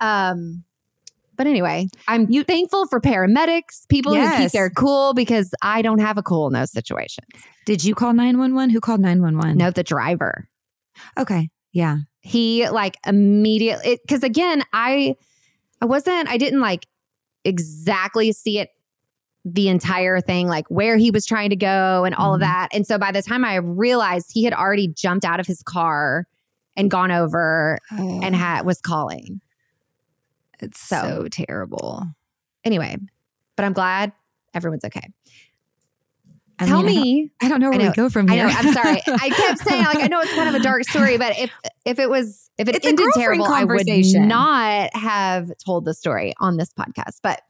Um, 0.00 0.64
but 1.40 1.46
anyway, 1.46 1.88
I'm 2.06 2.26
thankful 2.44 2.86
for 2.86 3.00
paramedics, 3.00 3.88
people 3.88 4.14
who 4.14 4.36
keep 4.36 4.52
their 4.52 4.68
cool 4.68 5.14
because 5.14 5.54
I 5.62 5.80
don't 5.80 6.00
have 6.00 6.18
a 6.18 6.22
cool 6.22 6.46
in 6.48 6.52
those 6.52 6.70
situations. 6.70 7.26
Did 7.64 7.82
you 7.82 7.94
call 7.94 8.12
911? 8.12 8.68
Who 8.68 8.78
called 8.78 9.00
911? 9.00 9.56
No, 9.56 9.70
the 9.70 9.82
driver. 9.82 10.46
Okay. 11.18 11.48
Yeah. 11.72 11.96
he 12.20 12.68
like 12.68 12.98
immediately 13.06 13.98
because 14.04 14.22
again 14.22 14.62
i 14.74 15.14
i 15.80 15.86
wasn't 15.86 16.28
i 16.28 16.36
didn't 16.36 16.60
like 16.60 16.84
exactly 17.46 18.32
see 18.32 18.58
it 18.58 18.68
the 19.46 19.68
entire 19.68 20.20
thing 20.20 20.46
like 20.46 20.66
where 20.68 20.98
he 20.98 21.10
was 21.10 21.24
trying 21.24 21.48
to 21.50 21.56
go 21.56 22.04
and 22.04 22.14
all 22.14 22.34
of 22.34 22.40
Mhm. 22.40 22.44
that 22.44 22.68
and 22.74 22.86
so 22.86 22.98
by 22.98 23.10
the 23.12 23.22
time 23.22 23.42
i 23.44 23.54
realized 23.56 24.26
he 24.34 24.44
had 24.44 24.52
already 24.52 24.88
jumped 24.88 25.24
out 25.24 25.40
of 25.40 25.46
his 25.46 25.62
car 25.62 26.26
and 26.76 26.90
gone 26.90 27.10
over 27.10 27.78
and 27.90 28.36
had 28.36 28.66
was 28.66 28.80
calling 28.82 29.40
it's 30.62 30.80
so- 30.80 31.22
so 31.22 31.28
terrible. 31.28 32.04
anyway 32.64 32.96
but 33.56 33.64
i'm 33.64 33.72
glad 33.72 34.12
everyone's 34.54 34.84
okay 34.84 35.08
I 36.62 36.66
tell 36.66 36.82
mean, 36.82 36.90
I 36.90 36.94
don't- 36.94 37.04
me 37.04 37.30
I 37.40 37.48
don't 37.48 37.60
know 37.60 37.66
I 37.68 37.70
where 37.70 37.78
know- 37.78 37.88
we 37.88 37.94
go 37.94 38.10
from 38.10 38.30
I 38.30 38.34
here. 38.34 38.46
know. 38.46 38.52
I'm 38.54 38.72
sorry. 38.74 39.00
I 39.06 39.30
kept 39.30 39.60
saying 39.66 39.82
like 39.82 39.96
I 39.96 40.08
know 40.08 40.20
it's 40.20 40.34
kind 40.34 40.46
of 40.46 40.54
a 40.54 40.62
dark 40.62 40.84
story, 40.84 41.16
but 41.16 41.38
if 41.38 41.50
if 41.86 41.98
it 41.98 42.10
was 42.10 42.50
if 42.58 42.68
it 42.68 42.76
It's 42.76 42.86
ended 42.86 43.06
terrible, 43.14 43.46
I 43.46 43.64
would 43.64 43.86
not 43.86 44.94
have 44.94 45.50
told 45.64 45.86
the 45.86 45.94
story 45.94 46.34
on 46.38 46.58
this 46.58 46.70
podcast. 46.74 47.20
But 47.22 47.40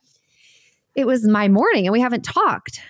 it 0.94 1.08
was 1.08 1.26
my 1.26 1.48
morning, 1.48 1.86
and 1.88 1.92
we 1.92 2.00
haven't 2.00 2.22
talked. 2.24 2.80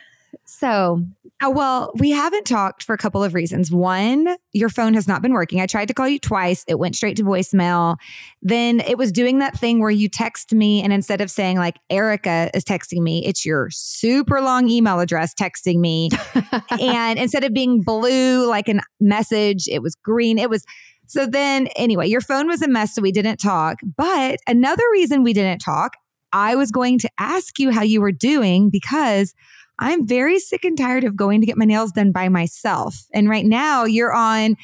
So 0.45 1.05
Uh, 1.43 1.51
well, 1.51 1.91
we 1.97 2.11
haven't 2.11 2.45
talked 2.45 2.83
for 2.83 2.95
a 2.95 2.99
couple 2.99 3.25
of 3.25 3.33
reasons. 3.33 3.71
One, 3.71 4.37
your 4.53 4.69
phone 4.69 4.93
has 4.95 5.09
not 5.09 5.23
been 5.23 5.33
working. 5.33 5.61
I 5.61 5.67
tried 5.67 5.89
to 5.89 5.95
call 5.95 6.09
you 6.09 6.19
twice. 6.19 6.65
It 6.69 6.79
went 6.79 6.97
straight 6.97 7.17
to 7.17 7.23
voicemail. 7.23 7.97
Then 8.43 8.81
it 8.81 8.99
was 8.99 9.11
doing 9.11 9.39
that 9.39 9.59
thing 9.59 9.81
where 9.81 9.91
you 9.91 10.09
text 10.09 10.53
me, 10.53 10.83
and 10.83 10.93
instead 10.93 11.21
of 11.21 11.31
saying 11.31 11.57
like 11.57 11.79
Erika 11.89 12.51
is 12.53 12.65
texting 12.65 13.01
me, 13.01 13.25
it's 13.25 13.47
your 13.47 13.69
super 13.71 14.41
long 14.41 14.69
email 14.69 15.01
address 15.01 15.33
texting 15.35 15.79
me. 15.79 16.11
and 16.81 17.19
instead 17.19 17.45
of 17.45 17.55
being 17.55 17.81
blue 17.81 18.47
like 18.47 18.69
a 18.69 18.81
message, 19.01 19.67
it 19.69 19.83
was 19.83 19.95
green. 19.95 20.39
It 20.39 20.51
was 20.51 20.65
so 21.07 21.27
then 21.27 21.67
anyway, 21.75 22.07
your 22.07 22.21
phone 22.21 22.47
was 22.47 22.63
a 22.63 22.69
mess, 22.69 22.95
so 22.95 23.03
we 23.03 23.11
didn't 23.11 23.39
talk. 23.39 23.81
But 23.97 24.39
another 24.47 24.85
reason 24.93 25.25
we 25.25 25.33
didn't 25.33 25.59
talk, 25.59 25.95
I 26.33 26.55
was 26.55 26.71
going 26.71 27.01
to 27.01 27.11
ask 27.19 27.59
you 27.59 27.73
how 27.73 27.83
you 27.83 28.01
were 28.01 28.13
doing 28.13 28.71
because 28.71 29.35
I'm 29.81 30.07
very 30.07 30.39
sick 30.39 30.65
and 30.65 30.77
tired 30.77 31.05
of 31.05 31.17
going 31.17 31.41
to 31.41 31.47
get 31.47 31.57
my 31.57 31.65
nails 31.65 31.93
done 31.93 32.13
by 32.13 32.29
myself. 32.29 33.07
And 33.13 33.29
right 33.29 33.47
now 33.47 33.85
you're 33.85 34.13
on 34.13 34.57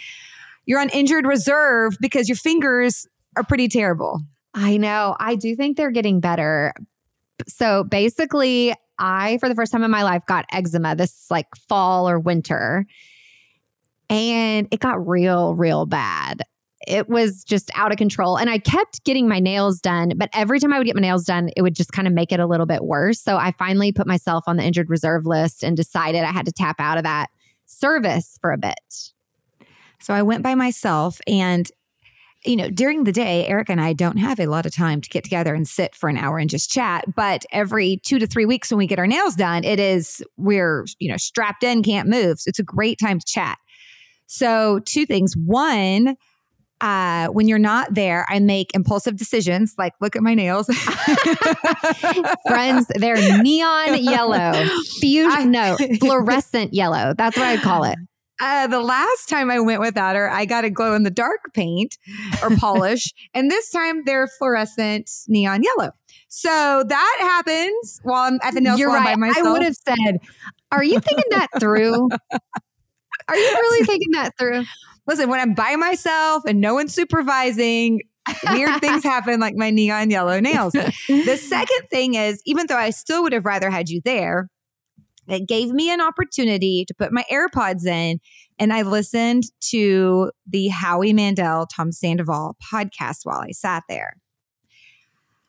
you're 0.66 0.80
on 0.80 0.90
injured 0.90 1.26
reserve 1.26 1.96
because 2.00 2.28
your 2.28 2.36
fingers 2.36 3.06
are 3.36 3.44
pretty 3.44 3.68
terrible. 3.68 4.20
I 4.54 4.76
know 4.76 5.16
I 5.18 5.36
do 5.36 5.56
think 5.56 5.76
they're 5.76 5.90
getting 5.90 6.20
better. 6.20 6.74
So 7.46 7.84
basically, 7.84 8.74
I, 8.98 9.38
for 9.38 9.48
the 9.48 9.54
first 9.54 9.72
time 9.72 9.84
in 9.84 9.90
my 9.90 10.02
life, 10.02 10.22
got 10.26 10.46
eczema 10.52 10.96
this 10.96 11.26
like 11.30 11.46
fall 11.68 12.08
or 12.08 12.18
winter. 12.18 12.86
And 14.08 14.68
it 14.70 14.80
got 14.80 15.06
real, 15.06 15.54
real 15.54 15.86
bad. 15.86 16.42
It 16.86 17.08
was 17.08 17.44
just 17.44 17.70
out 17.74 17.92
of 17.92 17.98
control. 17.98 18.36
And 18.36 18.48
I 18.48 18.58
kept 18.58 19.04
getting 19.04 19.28
my 19.28 19.40
nails 19.40 19.80
done, 19.80 20.12
but 20.16 20.30
every 20.32 20.60
time 20.60 20.72
I 20.72 20.78
would 20.78 20.86
get 20.86 20.94
my 20.94 21.02
nails 21.02 21.24
done, 21.24 21.50
it 21.56 21.62
would 21.62 21.74
just 21.74 21.92
kind 21.92 22.06
of 22.06 22.14
make 22.14 22.32
it 22.32 22.40
a 22.40 22.46
little 22.46 22.66
bit 22.66 22.84
worse. 22.84 23.20
So 23.20 23.36
I 23.36 23.52
finally 23.58 23.92
put 23.92 24.06
myself 24.06 24.44
on 24.46 24.56
the 24.56 24.62
injured 24.62 24.88
reserve 24.88 25.26
list 25.26 25.64
and 25.64 25.76
decided 25.76 26.22
I 26.22 26.32
had 26.32 26.46
to 26.46 26.52
tap 26.52 26.76
out 26.78 26.98
of 26.98 27.04
that 27.04 27.28
service 27.66 28.38
for 28.40 28.52
a 28.52 28.58
bit. 28.58 28.74
So 30.00 30.14
I 30.14 30.22
went 30.22 30.42
by 30.42 30.54
myself 30.54 31.20
and 31.26 31.70
you 32.44 32.54
know, 32.54 32.70
during 32.70 33.04
the 33.04 33.12
day, 33.12 33.44
Eric 33.46 33.70
and 33.70 33.80
I 33.80 33.92
don't 33.92 34.18
have 34.18 34.38
a 34.38 34.46
lot 34.46 34.66
of 34.66 34.74
time 34.74 35.00
to 35.00 35.08
get 35.08 35.24
together 35.24 35.54
and 35.54 35.66
sit 35.66 35.96
for 35.96 36.08
an 36.08 36.16
hour 36.16 36.38
and 36.38 36.48
just 36.48 36.70
chat. 36.70 37.04
But 37.14 37.44
every 37.50 37.96
two 38.04 38.18
to 38.20 38.26
three 38.26 38.46
weeks 38.46 38.70
when 38.70 38.78
we 38.78 38.86
get 38.86 39.00
our 39.00 39.06
nails 39.06 39.34
done, 39.34 39.64
it 39.64 39.80
is 39.80 40.22
we're, 40.36 40.86
you 41.00 41.10
know, 41.10 41.16
strapped 41.16 41.64
in, 41.64 41.82
can't 41.82 42.08
move. 42.08 42.38
So 42.38 42.48
it's 42.48 42.58
a 42.60 42.64
great 42.64 42.98
time 43.00 43.18
to 43.18 43.26
chat. 43.26 43.58
So, 44.26 44.80
two 44.80 45.06
things. 45.06 45.36
One, 45.36 46.16
uh, 46.80 47.28
when 47.28 47.48
you're 47.48 47.58
not 47.58 47.94
there, 47.94 48.26
I 48.28 48.38
make 48.38 48.74
impulsive 48.74 49.16
decisions 49.16 49.74
like 49.78 49.94
look 50.00 50.14
at 50.16 50.22
my 50.22 50.34
nails. 50.34 50.66
Friends, 52.46 52.86
they're 52.96 53.42
neon 53.42 54.02
yellow, 54.02 54.52
fusion, 55.00 55.50
no, 55.50 55.76
fluorescent 56.00 56.74
yellow. 56.74 57.14
That's 57.16 57.36
what 57.36 57.46
I 57.46 57.56
call 57.56 57.84
it. 57.84 57.96
Uh, 58.38 58.66
the 58.66 58.80
last 58.80 59.30
time 59.30 59.50
I 59.50 59.60
went 59.60 59.80
without 59.80 60.14
her, 60.14 60.30
I 60.30 60.44
got 60.44 60.66
a 60.66 60.70
glow 60.70 60.94
in 60.94 61.04
the 61.04 61.10
dark 61.10 61.54
paint 61.54 61.96
or 62.42 62.50
polish, 62.56 63.14
and 63.34 63.50
this 63.50 63.70
time 63.70 64.02
they're 64.04 64.26
fluorescent 64.26 65.10
neon 65.28 65.62
yellow. 65.62 65.92
So 66.28 66.84
that 66.86 67.16
happens 67.20 68.00
while 68.02 68.24
I'm 68.24 68.38
at 68.42 68.52
the 68.52 68.60
nail 68.60 68.76
You're 68.76 68.90
salon 68.90 69.04
right. 69.04 69.14
by 69.14 69.16
myself. 69.16 69.46
I 69.46 69.52
would 69.52 69.62
have 69.62 69.76
said, 69.76 70.18
"Are 70.70 70.84
you 70.84 71.00
thinking 71.00 71.30
that 71.30 71.48
through? 71.58 72.08
Are 73.28 73.36
you 73.36 73.48
really 73.54 73.86
thinking 73.86 74.10
that 74.12 74.32
through?" 74.38 74.64
Listen, 75.06 75.28
when 75.28 75.40
I'm 75.40 75.54
by 75.54 75.76
myself 75.76 76.44
and 76.46 76.60
no 76.60 76.74
one's 76.74 76.94
supervising, 76.94 78.00
weird 78.50 78.80
things 78.80 79.02
happen 79.02 79.40
like 79.40 79.54
my 79.54 79.70
neon 79.70 80.10
yellow 80.10 80.40
nails. 80.40 80.72
the 80.72 81.38
second 81.40 81.88
thing 81.90 82.14
is, 82.14 82.40
even 82.44 82.66
though 82.66 82.76
I 82.76 82.90
still 82.90 83.22
would 83.22 83.32
have 83.32 83.44
rather 83.44 83.70
had 83.70 83.88
you 83.88 84.00
there, 84.04 84.48
it 85.28 85.48
gave 85.48 85.70
me 85.70 85.92
an 85.92 86.00
opportunity 86.00 86.84
to 86.86 86.94
put 86.94 87.12
my 87.12 87.24
AirPods 87.30 87.86
in 87.86 88.20
and 88.58 88.72
I 88.72 88.82
listened 88.82 89.44
to 89.70 90.32
the 90.46 90.68
Howie 90.68 91.12
Mandel, 91.12 91.66
Tom 91.66 91.92
Sandoval 91.92 92.56
podcast 92.72 93.20
while 93.24 93.40
I 93.40 93.50
sat 93.50 93.84
there. 93.88 94.16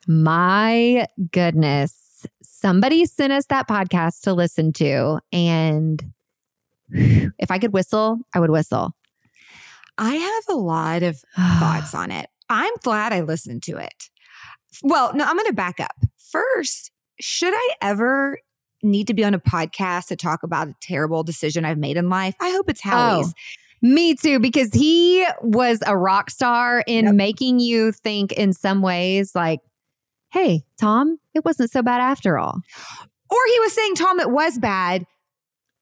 My 0.08 1.08
goodness. 1.32 2.26
Somebody 2.44 3.06
sent 3.06 3.32
us 3.32 3.46
that 3.48 3.68
podcast 3.68 4.22
to 4.22 4.34
listen 4.34 4.74
to. 4.74 5.20
And 5.32 6.04
if 6.92 7.52
I 7.52 7.60
could 7.60 7.74
whistle, 7.74 8.20
I 8.34 8.40
would 8.40 8.50
whistle. 8.50 8.94
I 9.98 10.16
have 10.16 10.44
a 10.50 10.60
lot 10.60 11.04
of 11.04 11.18
thoughts 11.60 11.94
on 11.96 12.12
it. 12.12 12.30
I'm 12.50 12.74
glad 12.84 13.14
I 13.14 13.22
listened 13.22 13.64
to 13.64 13.78
it. 13.78 14.10
Well, 14.84 15.14
no, 15.14 15.26
I'm 15.26 15.36
going 15.36 15.48
to 15.48 15.54
back 15.54 15.80
up. 15.80 15.96
First, 16.32 16.92
should 17.20 17.54
I 17.54 17.70
ever 17.82 18.40
need 18.84 19.08
to 19.08 19.14
be 19.14 19.24
on 19.26 19.34
a 19.34 19.40
podcast 19.40 20.08
to 20.08 20.16
talk 20.16 20.44
about 20.44 20.68
a 20.68 20.76
terrible 20.82 21.24
decision 21.24 21.66
I've 21.66 21.78
made 21.80 21.98
in 21.98 22.10
life? 22.10 22.36
I 22.40 22.52
hope 22.52 22.70
it's 22.70 22.82
Howie's. 22.82 23.28
Oh, 23.28 23.32
me 23.82 24.16
too, 24.16 24.40
because 24.40 24.70
he 24.74 25.26
was 25.42 25.80
a 25.86 25.98
rock 25.98 26.30
star 26.30 26.84
in 26.88 27.06
Yep. 27.06 27.16
making 27.16 27.60
you 27.60 27.92
think 27.92 28.32
in 28.32 28.54
some 28.54 28.82
ways 28.82 29.34
like, 29.36 29.60
hey, 30.32 30.64
Tom, 30.80 31.18
it 31.34 31.44
wasn't 31.46 31.72
so 31.72 31.82
bad 31.82 32.02
after 32.02 32.38
all. 32.38 32.60
Or 33.30 33.38
he 33.54 33.60
was 33.60 33.74
saying, 33.74 33.96
Tom, 33.96 34.20
it 34.20 34.32
was 34.32 34.58
bad, 34.58 35.06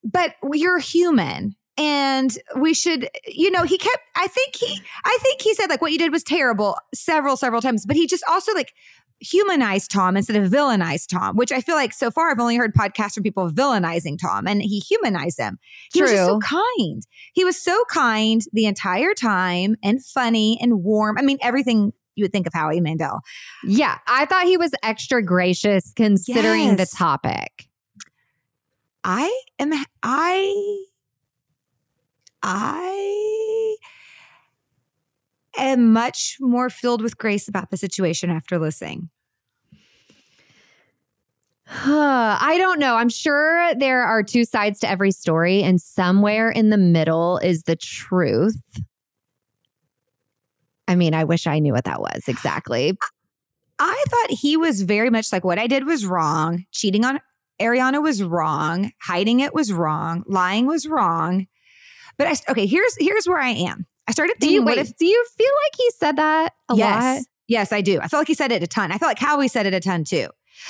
but 0.03 0.36
you're 0.53 0.79
human. 0.79 1.55
And 1.77 2.38
we 2.58 2.74
should, 2.74 3.10
you 3.27 3.51
know, 3.51 3.63
he 3.63 3.77
kept, 3.77 4.00
I 4.15 4.27
think 4.27 4.55
he, 4.55 4.82
I 5.03 5.17
think 5.22 5.41
he 5.41 5.53
said 5.53 5.67
like 5.67 5.82
what 5.82 5.91
you 5.91 5.98
did 5.98 6.12
was 6.12 6.24
terrible 6.24 6.77
several, 6.94 7.36
several 7.36 7.62
times, 7.62 7.86
but 7.86 7.96
he 7.96 8.08
just 8.08 8.24
also 8.29 8.53
like 8.53 8.74
humanized 9.20 9.91
Tom 9.91 10.15
instead 10.15 10.36
of 10.41 10.50
villainized 10.50 11.08
Tom, 11.10 11.36
which 11.36 11.51
I 11.51 11.62
feel 11.62 11.75
like 11.75 11.94
so 11.94 12.12
far 12.12 12.32
I've 12.32 12.39
only 12.39 12.55
heard 12.55 12.74
podcasts 12.74 13.15
from 13.15 13.24
people 13.24 13.50
villainizing 13.50 14.17
Tom 14.20 14.48
and 14.48 14.62
he 14.62 14.79
humanized 14.79 15.39
him. 15.39 15.58
He 15.91 16.01
was 16.01 16.12
just 16.12 16.25
so 16.25 16.39
True. 16.39 16.62
kind. 16.77 17.03
He 17.34 17.44
was 17.44 17.62
so 17.62 17.84
kind 17.89 18.41
the 18.53 18.65
entire 18.65 19.13
time 19.13 19.75
and 19.84 20.03
funny 20.03 20.58
and 20.62 20.84
warm. 20.84 21.17
I 21.17 21.22
mean, 21.22 21.38
everything 21.41 21.91
you 22.15 22.24
would 22.24 22.32
think 22.32 22.48
of 22.48 22.53
Howie 22.53 22.79
Mandel. 22.79 23.20
Yeah, 23.63 23.98
I 24.08 24.25
thought 24.25 24.46
he 24.46 24.58
was 24.58 24.72
extra 24.82 25.22
gracious 25.22 25.91
considering 25.96 26.77
the 26.77 26.86
topic. 26.86 27.67
I 29.03 29.41
am 29.60 29.74
I 30.01 30.86
I 32.47 33.75
am 35.57 35.91
much 35.93 36.37
more 36.39 36.69
filled 36.69 37.01
with 37.01 37.17
grace 37.17 37.47
about 37.47 37.71
the 37.71 37.77
situation 37.77 38.29
after 38.29 38.59
listening. 38.59 39.09
I 41.67 42.55
don't 42.59 42.79
know. 42.79 42.95
I'm 42.95 43.09
sure 43.09 43.73
there 43.73 44.03
are 44.03 44.21
two 44.21 44.45
sides 44.45 44.79
to 44.81 44.89
every 44.89 45.09
story, 45.09 45.63
and 45.63 45.81
somewhere 45.81 46.51
in 46.51 46.69
the 46.69 46.77
middle 46.77 47.39
is 47.39 47.63
the 47.63 47.75
truth. 47.75 48.61
I 50.87 50.93
mean, 50.95 51.15
I 51.15 51.23
wish 51.23 51.47
I 51.47 51.57
knew 51.57 51.73
what 51.73 51.85
that 51.85 51.99
was 51.99 52.27
exactly. 52.27 52.95
I 53.79 54.03
thought 54.07 54.37
he 54.37 54.55
was 54.55 54.83
very 54.83 55.09
much 55.09 55.33
like 55.33 55.43
what 55.43 55.57
I 55.57 55.65
did 55.65 55.87
was 55.87 56.05
wrong. 56.05 56.65
Cheating 56.71 57.03
on 57.03 57.19
Ariana 57.59 58.03
was 58.03 58.21
wrong. 58.21 58.91
Hiding 59.01 59.39
it 59.39 59.55
was 59.55 59.73
wrong. 59.73 60.23
Lying 60.27 60.67
was 60.67 60.85
wrong. 60.85 61.47
But 62.17 62.27
I 62.27 62.36
okay, 62.51 62.65
here's 62.65 62.95
here's 63.00 63.27
where 63.27 63.39
I 63.39 63.50
am. 63.50 63.86
I 64.07 64.12
started 64.12 64.34
Do 64.39 64.45
thinking, 64.48 64.55
you 64.55 64.62
what 64.63 64.77
wait? 64.77 64.88
if 64.89 64.98
do 64.98 65.05
you 65.05 65.25
feel 65.38 65.51
like 65.65 65.74
he 65.77 65.89
said 66.00 66.15
that 66.17 66.53
a 66.69 66.75
yes, 66.75 67.03
lot? 67.17 67.25
yes, 67.48 67.72
I 67.72 67.81
do. 67.81 68.00
I 68.00 68.07
feel 68.07 68.19
like 68.19 68.27
he 68.27 68.34
said 68.36 68.51
it 68.51 68.62
a 68.63 68.67
ton. 68.67 68.91
I 68.91 68.98
feel 68.98 69.07
like 69.07 69.19
Howie 69.19 69.48
said 69.48 69.65
it 69.65 69.74
a 69.74 69.79
ton 69.79 70.03
too. 70.03 70.27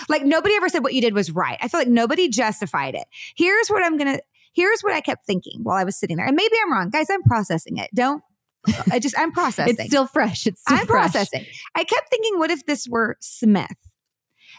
Like 0.09 0.23
nobody 0.23 0.55
ever 0.55 0.69
said 0.69 0.83
what 0.83 0.93
you 0.93 1.01
did 1.01 1.13
was 1.13 1.31
right. 1.31 1.57
I 1.61 1.67
feel 1.67 1.79
like 1.79 1.87
nobody 1.87 2.27
justified 2.29 2.95
it. 2.95 3.05
Here's 3.35 3.67
what 3.69 3.83
I'm 3.83 3.97
gonna. 3.97 4.19
Here's 4.53 4.81
what 4.81 4.93
I 4.93 5.01
kept 5.01 5.25
thinking 5.27 5.59
while 5.63 5.75
I 5.75 5.83
was 5.83 5.97
sitting 5.97 6.15
there, 6.17 6.25
and 6.25 6.35
maybe 6.35 6.55
I'm 6.63 6.71
wrong, 6.71 6.89
guys. 6.89 7.09
I'm 7.09 7.23
processing 7.23 7.77
it. 7.77 7.89
Don't. 7.93 8.23
I 8.91 8.99
just 8.99 9.17
I'm 9.19 9.31
processing. 9.33 9.75
It's 9.77 9.85
still 9.87 10.07
fresh. 10.07 10.47
It's 10.47 10.61
still 10.61 10.77
I'm 10.77 10.87
fresh. 10.87 11.11
processing. 11.11 11.45
I 11.75 11.83
kept 11.83 12.09
thinking, 12.09 12.39
what 12.39 12.49
if 12.51 12.65
this 12.65 12.87
were 12.89 13.17
Smith? 13.19 13.75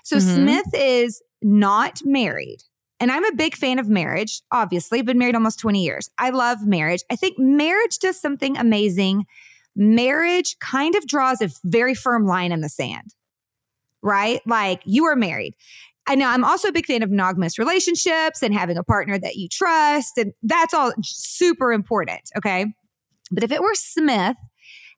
So 0.05 0.19
Mhm. 0.19 0.35
Smith 0.35 0.67
is 0.75 1.23
not 1.43 2.01
married. 2.05 2.59
And 2.99 3.13
I'm 3.13 3.25
a 3.25 3.35
big 3.35 3.57
fan 3.57 3.79
of 3.79 3.89
marriage, 3.89 4.41
obviously. 4.51 4.99
I've 4.99 5.05
been 5.05 5.19
married 5.19 5.35
almost 5.35 5.59
20 5.59 5.83
years. 5.83 6.09
I 6.19 6.31
love 6.31 6.67
marriage. 6.67 7.03
I 7.11 7.17
think 7.17 7.39
marriage 7.39 7.99
does 7.99 8.21
something 8.21 8.57
amazing. 8.57 9.27
Marriage 9.75 10.57
kind 10.61 10.95
of 10.95 11.07
draws 11.07 11.43
a 11.43 11.51
very 11.65 11.95
firm 11.95 12.25
line 12.25 12.53
in 12.53 12.63
the 12.63 12.69
sand, 12.71 13.15
right? 14.03 14.41
Like 14.47 14.81
you 14.87 15.05
are 15.05 15.17
married. 15.17 15.55
I 16.07 16.15
know 16.15 16.29
I'm 16.29 16.45
also 16.45 16.69
a 16.69 16.73
big 16.73 16.87
fan 16.87 17.03
of 17.03 17.11
monogamous 17.11 17.59
relationships 17.59 18.43
and 18.43 18.55
having 18.55 18.79
a 18.79 18.85
partner 18.85 19.19
that 19.19 19.35
you 19.35 19.49
trust. 19.49 20.17
And 20.17 20.33
that's 20.43 20.73
all 20.73 20.93
super 21.03 21.73
important. 21.73 22.31
Okay. 22.37 22.67
But 23.31 23.43
if 23.43 23.51
it 23.51 23.61
were 23.61 23.75
Smith 23.75 24.37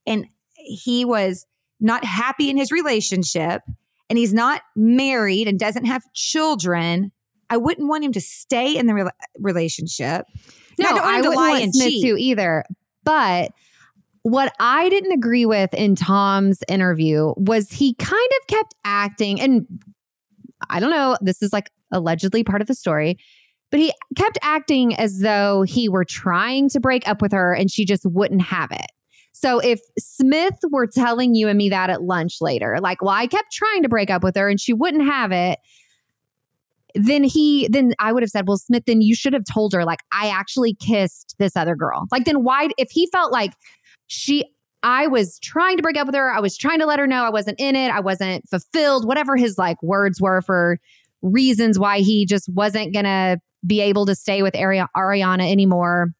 and 0.07 0.27
he 0.55 1.05
was 1.05 1.47
not 1.81 2.05
happy 2.05 2.51
in 2.51 2.57
his 2.57 2.71
relationship 2.71 3.63
and 4.11 4.19
he's 4.19 4.35
not 4.35 4.63
married 4.77 5.49
and 5.49 5.59
doesn't 5.59 5.87
have 5.87 6.03
children, 6.13 7.11
I 7.51 7.57
wouldn't 7.57 7.89
want 7.89 8.05
him 8.05 8.13
to 8.13 8.21
stay 8.21 8.77
in 8.77 8.87
the 8.87 8.93
rela- 8.93 9.11
relationship. 9.39 10.27
And 10.79 10.79
No, 10.79 10.89
I 10.89 10.93
don't 10.93 11.03
want 11.03 11.07
I 11.07 11.11
to 11.11 11.29
wouldn't 11.29 11.37
lie 11.37 11.51
want 11.51 11.63
and 11.65 11.75
Smith 11.75 11.89
cheat. 11.89 12.03
to 12.05 12.21
either. 12.23 12.65
But 13.05 13.53
what 14.23 14.53
I 14.61 14.89
didn't 14.91 15.13
agree 15.13 15.47
with 15.47 15.73
in 15.75 15.95
Tom's 15.95 16.61
interview 16.69 17.33
was 17.37 17.71
he 17.71 17.95
kind 17.95 18.31
of 18.41 18.47
kept 18.49 18.75
acting, 18.85 19.41
and 19.41 19.67
I 20.69 20.81
don't 20.81 20.91
know, 20.91 21.17
this 21.21 21.43
is 21.43 21.53
like 21.53 21.71
allegedly 21.93 22.45
part 22.45 22.61
of 22.61 22.69
the 22.69 22.75
story, 22.75 23.17
but 23.71 23.81
he 23.81 23.93
kept 24.17 24.39
acting 24.43 24.95
as 24.97 25.21
though 25.21 25.63
he 25.63 25.89
were 25.89 26.05
trying 26.05 26.69
to 26.71 26.81
break 26.81 27.09
up 27.09 27.23
with 27.23 27.33
her 27.33 27.55
and 27.55 27.71
she 27.71 27.85
just 27.85 28.05
wouldn't 28.05 28.43
have 28.43 28.71
it. 28.73 28.87
So 29.33 29.61
if 29.61 29.81
Smith 29.99 30.59
were 30.71 30.87
telling 30.87 31.35
you 31.35 31.49
and 31.49 31.57
me 31.57 31.69
that 31.71 31.91
at 31.91 32.03
lunch 32.03 32.39
later, 32.41 32.79
like, 32.83 33.01
well, 33.03 33.15
I 33.15 33.27
kept 33.29 33.53
trying 33.53 33.83
to 33.85 33.89
break 33.89 34.11
up 34.11 34.25
with 34.25 34.37
her 34.37 34.49
and 34.49 34.61
she 34.61 34.73
wouldn't 34.73 35.05
have 35.05 35.31
it, 35.33 35.59
then 36.95 37.25
he 37.25 37.69
then 37.71 37.93
I 37.99 38.13
would 38.13 38.23
have 38.23 38.31
said, 38.31 38.47
well, 38.47 38.57
Smith, 38.57 38.85
then 38.87 39.01
you 39.01 39.15
should 39.15 39.33
have 39.33 39.45
told 39.45 39.73
her, 39.73 39.85
like, 39.85 40.01
I 40.13 40.29
actually 40.29 40.75
kissed 40.75 41.35
this 41.39 41.57
other 41.57 41.77
girl. 41.77 42.07
Like, 42.11 42.25
then 42.25 42.43
why 42.43 42.69
if 42.79 42.91
he 42.91 43.07
felt 43.09 43.33
like 43.33 43.53
she 44.07 44.45
I 44.83 45.07
was 45.07 45.39
trying 45.41 45.77
to 45.77 45.83
break 45.83 45.97
up 45.97 46.07
with 46.07 46.15
her, 46.15 46.31
I 46.31 46.41
was 46.41 46.57
trying 46.57 46.79
to 46.79 46.87
let 46.87 46.99
her 46.99 47.07
know 47.07 47.25
I 47.25 47.31
wasn't 47.31 47.61
in 47.61 47.77
it, 47.77 47.91
I 47.91 48.01
wasn't 48.01 48.49
fulfilled, 48.49 49.07
whatever 49.07 49.37
his 49.37 49.59
like 49.59 49.83
words 49.83 50.21
were 50.21 50.41
for 50.43 50.79
reasons 51.21 51.79
why 51.79 51.99
he 51.99 52.25
just 52.27 52.49
wasn't 52.53 52.95
gonna 52.95 53.39
be 53.67 53.81
able 53.81 54.07
to 54.07 54.15
stay 54.15 54.43
with 54.43 54.55
Ari- 54.57 54.85
Ariana 54.97 55.51
anymore. 55.51 56.13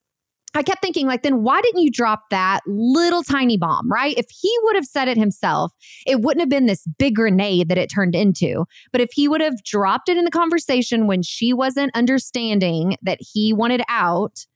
I 0.59 0.63
kept 0.65 0.83
thinking, 0.83 1.07
like, 1.07 1.23
then 1.23 1.45
why 1.45 1.61
didn't 1.61 1.83
you 1.83 1.91
drop 1.91 2.31
that 2.31 2.63
little 2.67 3.23
tiny 3.23 3.57
bomb, 3.57 3.89
right? 3.91 4.19
If 4.19 4.27
he 4.29 4.53
would 4.65 4.75
have 4.75 4.87
said 4.87 5.07
it 5.07 5.17
himself, 5.17 5.73
it 6.05 6.21
wouldn't 6.21 6.41
have 6.41 6.49
been 6.49 6.67
this 6.67 6.85
big 6.99 7.15
grenade 7.15 7.69
that 7.69 7.79
it 7.79 7.89
turned 7.89 8.17
into. 8.17 8.65
But 8.91 9.01
if 9.01 9.11
he 9.13 9.29
would 9.29 9.41
have 9.41 9.63
dropped 9.63 10.09
it 10.09 10.17
in 10.17 10.25
the 10.25 10.33
conversation 10.33 11.07
when 11.07 11.23
she 11.23 11.53
wasn't 11.53 11.95
understanding 11.95 12.97
that 13.03 13.21
he 13.21 13.53
wanted 13.53 13.83
out, 13.89 14.47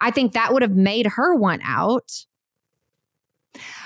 I 0.00 0.10
think 0.10 0.32
that 0.32 0.52
would 0.52 0.62
have 0.62 0.74
made 0.74 1.06
her 1.06 1.36
want 1.36 1.62
out. 1.64 2.10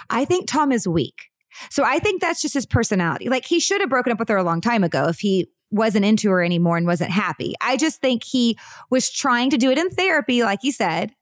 I 0.09 0.25
think 0.25 0.49
Tom 0.49 0.73
is 0.73 0.88
weak. 0.88 1.26
So 1.71 1.85
I 1.85 1.99
think 1.99 2.23
that's 2.23 2.40
just 2.40 2.55
his 2.55 2.64
personality. 2.64 3.28
Like 3.28 3.45
he 3.45 3.61
should 3.61 3.83
have 3.83 3.90
broken 3.90 4.11
up 4.11 4.19
with 4.19 4.31
her 4.31 4.38
a 4.38 4.43
long 4.43 4.62
time 4.62 4.85
ago 4.85 5.09
if 5.09 5.19
he 5.19 5.50
wasn't 5.71 6.05
into 6.05 6.31
her 6.31 6.43
anymore 6.43 6.76
and 6.76 6.87
wasn't 6.87 7.11
happy. 7.11 7.55
I 7.61 7.76
just 7.76 8.00
think 8.00 8.25
he 8.25 8.57
was 8.88 9.11
trying 9.11 9.50
to 9.50 9.59
do 9.59 9.71
it 9.71 9.78
in 9.78 9.90
therapy, 9.90 10.43
like 10.43 10.61
he 10.62 10.71
said. 10.71 11.12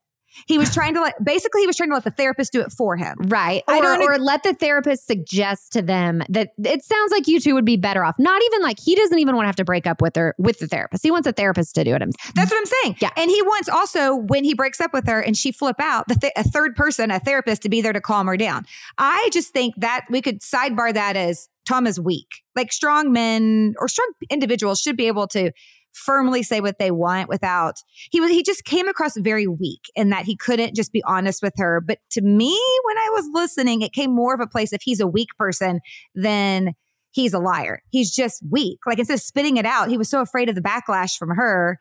He 0.47 0.59
was 0.59 0.73
trying 0.73 0.95
to 0.95 1.00
let, 1.00 1.23
basically, 1.23 1.62
he 1.62 1.67
was 1.67 1.76
trying 1.76 1.91
to 1.91 1.95
let 1.95 2.05
the 2.05 2.11
therapist 2.11 2.53
do 2.53 2.61
it 2.61 2.73
for 2.73 2.97
him. 2.97 3.17
Right. 3.26 3.62
Or, 3.69 4.03
or 4.03 4.19
let 4.19 4.43
the 4.43 4.55
therapist 4.55 5.07
suggest 5.07 5.73
to 5.73 5.83
them 5.83 6.23
that 6.29 6.50
it 6.59 6.85
sounds 6.85 7.12
like 7.12 7.26
you 7.29 7.41
two 7.41 7.55
would 7.55 7.64
be 7.64 7.76
better 7.76 8.05
off. 8.05 8.17
Not 8.19 8.43
even 8.43 8.62
like 8.62 8.79
he 8.79 8.95
doesn't 8.95 9.19
even 9.19 9.37
want 9.37 9.45
to 9.45 9.49
have 9.49 9.57
to 9.57 9.64
break 9.64 9.87
up 9.87 10.03
with 10.03 10.17
her, 10.17 10.35
with 10.38 10.59
the 10.59 10.67
therapist. 10.67 11.03
He 11.03 11.11
wants 11.11 11.26
a 11.29 11.33
therapist 11.33 11.75
to 11.76 11.85
do 11.85 11.95
it 11.95 12.00
himself. 12.00 12.35
That's 12.35 12.50
what 12.50 12.59
I'm 12.59 12.67
saying. 12.83 12.97
Yeah. 13.00 13.11
And 13.17 13.31
he 13.31 13.41
wants 13.43 13.69
also, 13.69 14.17
when 14.17 14.45
he 14.45 14.55
breaks 14.55 14.81
up 14.81 14.93
with 14.93 15.07
her 15.07 15.21
and 15.21 15.37
she 15.37 15.53
flip 15.53 15.76
out, 15.81 16.09
the 16.09 16.17
th- 16.17 16.33
a 16.37 16.45
third 16.45 16.76
person, 16.76 17.11
a 17.11 17.21
therapist 17.21 17.62
to 17.62 17.69
be 17.69 17.81
there 17.81 17.93
to 17.93 18.00
calm 18.00 18.26
her 18.26 18.37
down. 18.37 18.67
I 18.99 19.29
just 19.33 19.53
think 19.53 19.75
that 19.79 20.05
we 20.11 20.21
could 20.21 20.41
sidebar 20.41 20.93
that 20.95 21.17
as 21.17 21.49
Tom 21.67 21.87
is 21.87 21.99
weak. 21.99 22.43
Like 22.55 22.73
strong 22.73 23.12
men 23.12 23.75
or 23.79 23.88
strong 23.88 24.11
individuals 24.31 24.81
should 24.81 24.97
be 24.97 25.07
able 25.07 25.26
to 25.29 25.53
firmly 25.94 26.42
say 26.42 26.60
what 26.60 26.78
they 26.78 26.90
want 26.90 27.28
without 27.28 27.76
he 28.10 28.20
was 28.20 28.30
he 28.30 28.42
just 28.42 28.64
came 28.64 28.88
across 28.88 29.16
very 29.16 29.46
weak 29.46 29.82
in 29.94 30.10
that 30.10 30.24
he 30.24 30.36
couldn't 30.36 30.74
just 30.74 30.92
be 30.92 31.02
honest 31.04 31.42
with 31.42 31.54
her. 31.56 31.80
But 31.80 31.98
to 32.10 32.20
me 32.20 32.58
when 32.84 32.98
i 32.98 33.10
was 33.12 33.28
listening 33.32 33.82
it 33.82 33.92
came 33.92 34.14
more 34.14 34.34
of 34.34 34.40
a 34.40 34.46
place 34.46 34.72
if 34.72 34.82
he's 34.82 35.00
a 35.00 35.06
weak 35.06 35.28
person 35.38 35.80
than 36.14 36.72
he's 37.12 37.32
a 37.32 37.38
liar. 37.38 37.80
He's 37.90 38.14
just 38.14 38.42
weak. 38.50 38.80
Like 38.86 38.98
instead 38.98 39.14
of 39.14 39.20
spitting 39.20 39.56
it 39.56 39.66
out 39.66 39.88
he 39.88 39.98
was 39.98 40.10
so 40.10 40.20
afraid 40.20 40.48
of 40.48 40.54
the 40.54 40.60
backlash 40.60 41.16
from 41.16 41.30
her. 41.30 41.78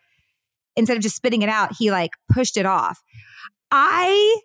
Instead 0.75 0.97
of 0.97 1.03
just 1.03 1.15
spitting 1.15 1.41
it 1.41 1.49
out 1.49 1.75
he 1.77 1.91
like 1.91 2.11
pushed 2.31 2.57
it 2.57 2.65
off. 2.65 3.01
I 3.71 4.39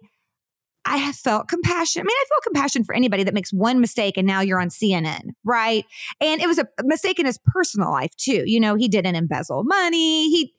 I 0.88 0.96
have 0.96 1.14
felt 1.14 1.48
compassion. 1.48 2.00
I 2.00 2.04
mean, 2.04 2.10
I 2.10 2.24
feel 2.28 2.40
compassion 2.42 2.84
for 2.84 2.94
anybody 2.94 3.24
that 3.24 3.34
makes 3.34 3.52
one 3.52 3.80
mistake 3.80 4.16
and 4.16 4.26
now 4.26 4.40
you're 4.40 4.60
on 4.60 4.68
CNN, 4.68 5.30
right? 5.44 5.84
And 6.20 6.40
it 6.40 6.46
was 6.46 6.58
a 6.58 6.66
mistake 6.82 7.18
in 7.18 7.26
his 7.26 7.38
personal 7.46 7.90
life 7.90 8.14
too. 8.16 8.44
You 8.46 8.58
know, 8.58 8.74
he 8.74 8.88
didn't 8.88 9.14
embezzle 9.14 9.64
money. 9.64 10.30
He 10.30 10.54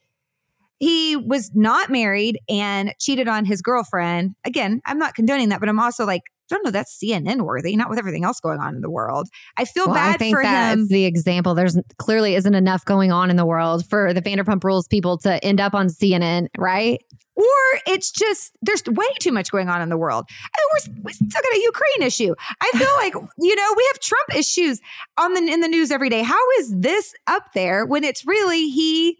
he 0.79 1.17
was 1.17 1.51
not 1.53 1.89
married 1.89 2.39
and 2.47 2.93
cheated 2.99 3.27
on 3.27 3.43
his 3.43 3.61
girlfriend. 3.61 4.35
Again, 4.45 4.81
I'm 4.85 4.97
not 4.97 5.13
condoning 5.13 5.49
that, 5.49 5.59
but 5.59 5.67
I'm 5.67 5.79
also 5.79 6.05
like, 6.05 6.21
I 6.49 6.55
don't 6.55 6.63
know, 6.63 6.71
that's 6.71 6.97
CNN 6.97 7.41
worthy, 7.41 7.75
not 7.75 7.89
with 7.89 7.99
everything 7.99 8.23
else 8.23 8.39
going 8.39 8.59
on 8.59 8.75
in 8.75 8.81
the 8.81 8.89
world. 8.89 9.27
I 9.57 9.65
feel 9.65 9.87
well, 9.87 9.95
bad 9.95 10.15
I 10.15 10.17
think 10.17 10.35
for 10.35 10.41
that's 10.41 10.79
him. 10.79 10.87
the 10.87 11.05
example. 11.05 11.53
There's 11.53 11.77
clearly 11.97 12.35
isn't 12.35 12.55
enough 12.55 12.85
going 12.85 13.11
on 13.11 13.29
in 13.29 13.35
the 13.35 13.45
world 13.45 13.85
for 13.87 14.13
the 14.13 14.21
Vanderpump 14.21 14.63
Rules 14.63 14.87
people 14.87 15.17
to 15.19 15.43
end 15.43 15.59
up 15.59 15.73
on 15.73 15.87
CNN, 15.87 16.47
right? 16.57 17.01
Or 17.39 17.79
it's 17.87 18.11
just 18.11 18.57
there's 18.61 18.83
way 18.85 19.05
too 19.19 19.31
much 19.31 19.49
going 19.49 19.69
on 19.69 19.81
in 19.81 19.87
the 19.87 19.97
world. 19.97 20.25
I 20.29 20.89
mean, 20.89 20.95
we're, 20.97 21.03
we 21.05 21.13
still 21.13 21.27
got 21.29 21.55
a 21.55 21.61
Ukraine 21.61 22.01
issue. 22.01 22.35
I 22.61 22.71
feel 22.77 22.91
like 22.97 23.13
you 23.39 23.55
know 23.55 23.73
we 23.77 23.89
have 23.93 23.99
Trump 24.01 24.35
issues 24.35 24.81
on 25.17 25.33
the 25.33 25.41
in 25.41 25.61
the 25.61 25.69
news 25.69 25.89
every 25.89 26.09
day. 26.09 26.21
How 26.21 26.49
is 26.59 26.75
this 26.75 27.13
up 27.27 27.53
there 27.53 27.85
when 27.85 28.03
it's 28.03 28.25
really 28.27 28.69
he 28.69 29.17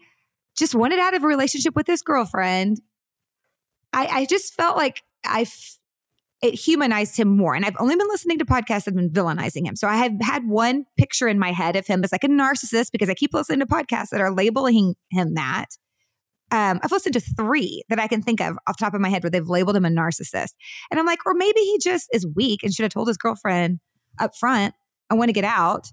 just 0.56 0.74
wanted 0.74 0.98
out 0.98 1.14
of 1.14 1.24
a 1.24 1.26
relationship 1.26 1.74
with 1.74 1.86
his 1.86 2.02
girlfriend? 2.02 2.80
I, 3.92 4.06
I 4.06 4.26
just 4.26 4.54
felt 4.54 4.76
like 4.76 5.02
I 5.24 5.42
f- 5.42 5.78
it 6.42 6.54
humanized 6.54 7.16
him 7.16 7.36
more. 7.36 7.54
And 7.54 7.64
I've 7.64 7.76
only 7.78 7.96
been 7.96 8.06
listening 8.08 8.38
to 8.38 8.44
podcasts 8.44 8.84
that 8.84 8.86
have 8.86 8.94
been 8.94 9.10
villainizing 9.10 9.66
him. 9.66 9.76
So 9.76 9.88
I 9.88 9.96
have 9.96 10.12
had 10.22 10.46
one 10.46 10.84
picture 10.96 11.26
in 11.26 11.38
my 11.38 11.52
head 11.52 11.76
of 11.76 11.86
him 11.86 12.04
as 12.04 12.12
like 12.12 12.24
a 12.24 12.28
narcissist 12.28 12.92
because 12.92 13.10
I 13.10 13.14
keep 13.14 13.34
listening 13.34 13.60
to 13.60 13.66
podcasts 13.66 14.10
that 14.10 14.20
are 14.20 14.32
labeling 14.32 14.94
him 15.10 15.34
that 15.34 15.66
um, 16.50 16.80
I've 16.82 16.92
listened 16.92 17.14
to 17.14 17.20
three 17.20 17.82
that 17.88 17.98
I 17.98 18.08
can 18.08 18.22
think 18.22 18.40
of 18.40 18.58
off 18.66 18.76
the 18.78 18.84
top 18.84 18.94
of 18.94 19.00
my 19.00 19.08
head 19.08 19.22
where 19.22 19.30
they've 19.30 19.48
labeled 19.48 19.76
him 19.76 19.84
a 19.84 19.88
narcissist. 19.88 20.54
And 20.90 20.98
I'm 20.98 21.06
like, 21.06 21.24
or 21.26 21.34
maybe 21.34 21.60
he 21.60 21.78
just 21.78 22.08
is 22.12 22.26
weak 22.34 22.62
and 22.62 22.72
should 22.72 22.82
have 22.82 22.92
told 22.92 23.08
his 23.08 23.16
girlfriend 23.16 23.80
up 24.18 24.36
front, 24.36 24.74
I 25.10 25.14
want 25.14 25.28
to 25.28 25.32
get 25.32 25.44
out. 25.44 25.90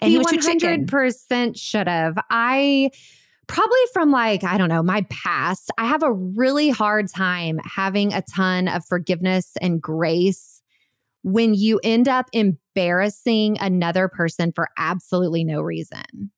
And 0.00 0.10
he, 0.10 0.18
he 0.18 0.24
100% 0.24 1.58
should 1.58 1.88
have. 1.88 2.18
I 2.30 2.90
probably 3.46 3.78
from 3.92 4.10
like, 4.10 4.44
I 4.44 4.58
don't 4.58 4.68
know, 4.68 4.82
my 4.82 5.02
past, 5.08 5.70
I 5.78 5.86
have 5.86 6.02
a 6.02 6.12
really 6.12 6.68
hard 6.68 7.08
time 7.08 7.60
having 7.64 8.12
a 8.12 8.22
ton 8.22 8.68
of 8.68 8.84
forgiveness 8.84 9.52
and 9.60 9.80
grace 9.80 10.62
when 11.22 11.54
you 11.54 11.80
end 11.82 12.08
up 12.08 12.26
embarrassing 12.32 13.58
another 13.60 14.08
person 14.08 14.52
for 14.54 14.68
absolutely 14.78 15.44
no 15.44 15.60
reason. 15.60 16.30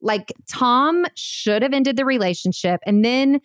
Like 0.00 0.32
Tom 0.48 1.06
should 1.16 1.62
have 1.62 1.72
ended 1.72 1.96
the 1.96 2.04
relationship 2.04 2.80
and 2.86 3.04
then 3.04 3.40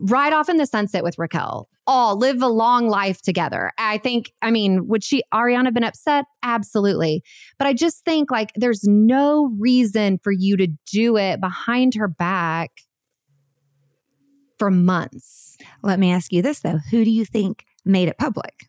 ride 0.00 0.32
off 0.32 0.48
in 0.48 0.56
the 0.56 0.66
sunset 0.66 1.02
with 1.02 1.18
Raquel. 1.18 1.68
All 1.86 2.16
live 2.16 2.42
a 2.42 2.48
long 2.48 2.88
life 2.88 3.20
together. 3.20 3.72
I 3.78 3.98
think, 3.98 4.32
I 4.42 4.50
mean, 4.50 4.86
would 4.86 5.02
she, 5.02 5.22
Ariana, 5.34 5.74
been 5.74 5.84
upset? 5.84 6.24
Absolutely. 6.42 7.22
But 7.58 7.66
I 7.66 7.72
just 7.72 8.04
think 8.04 8.30
like 8.30 8.52
there's 8.54 8.84
no 8.84 9.50
reason 9.58 10.18
for 10.22 10.30
you 10.30 10.56
to 10.56 10.68
do 10.86 11.16
it 11.16 11.40
behind 11.40 11.94
her 11.94 12.06
back 12.08 12.70
for 14.58 14.70
months. 14.70 15.56
Let 15.82 15.98
me 15.98 16.12
ask 16.12 16.32
you 16.32 16.42
this 16.42 16.60
though 16.60 16.78
Who 16.90 17.04
do 17.04 17.10
you 17.10 17.24
think 17.24 17.64
made 17.84 18.08
it 18.08 18.18
public? 18.18 18.68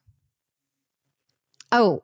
Oh, 1.72 2.04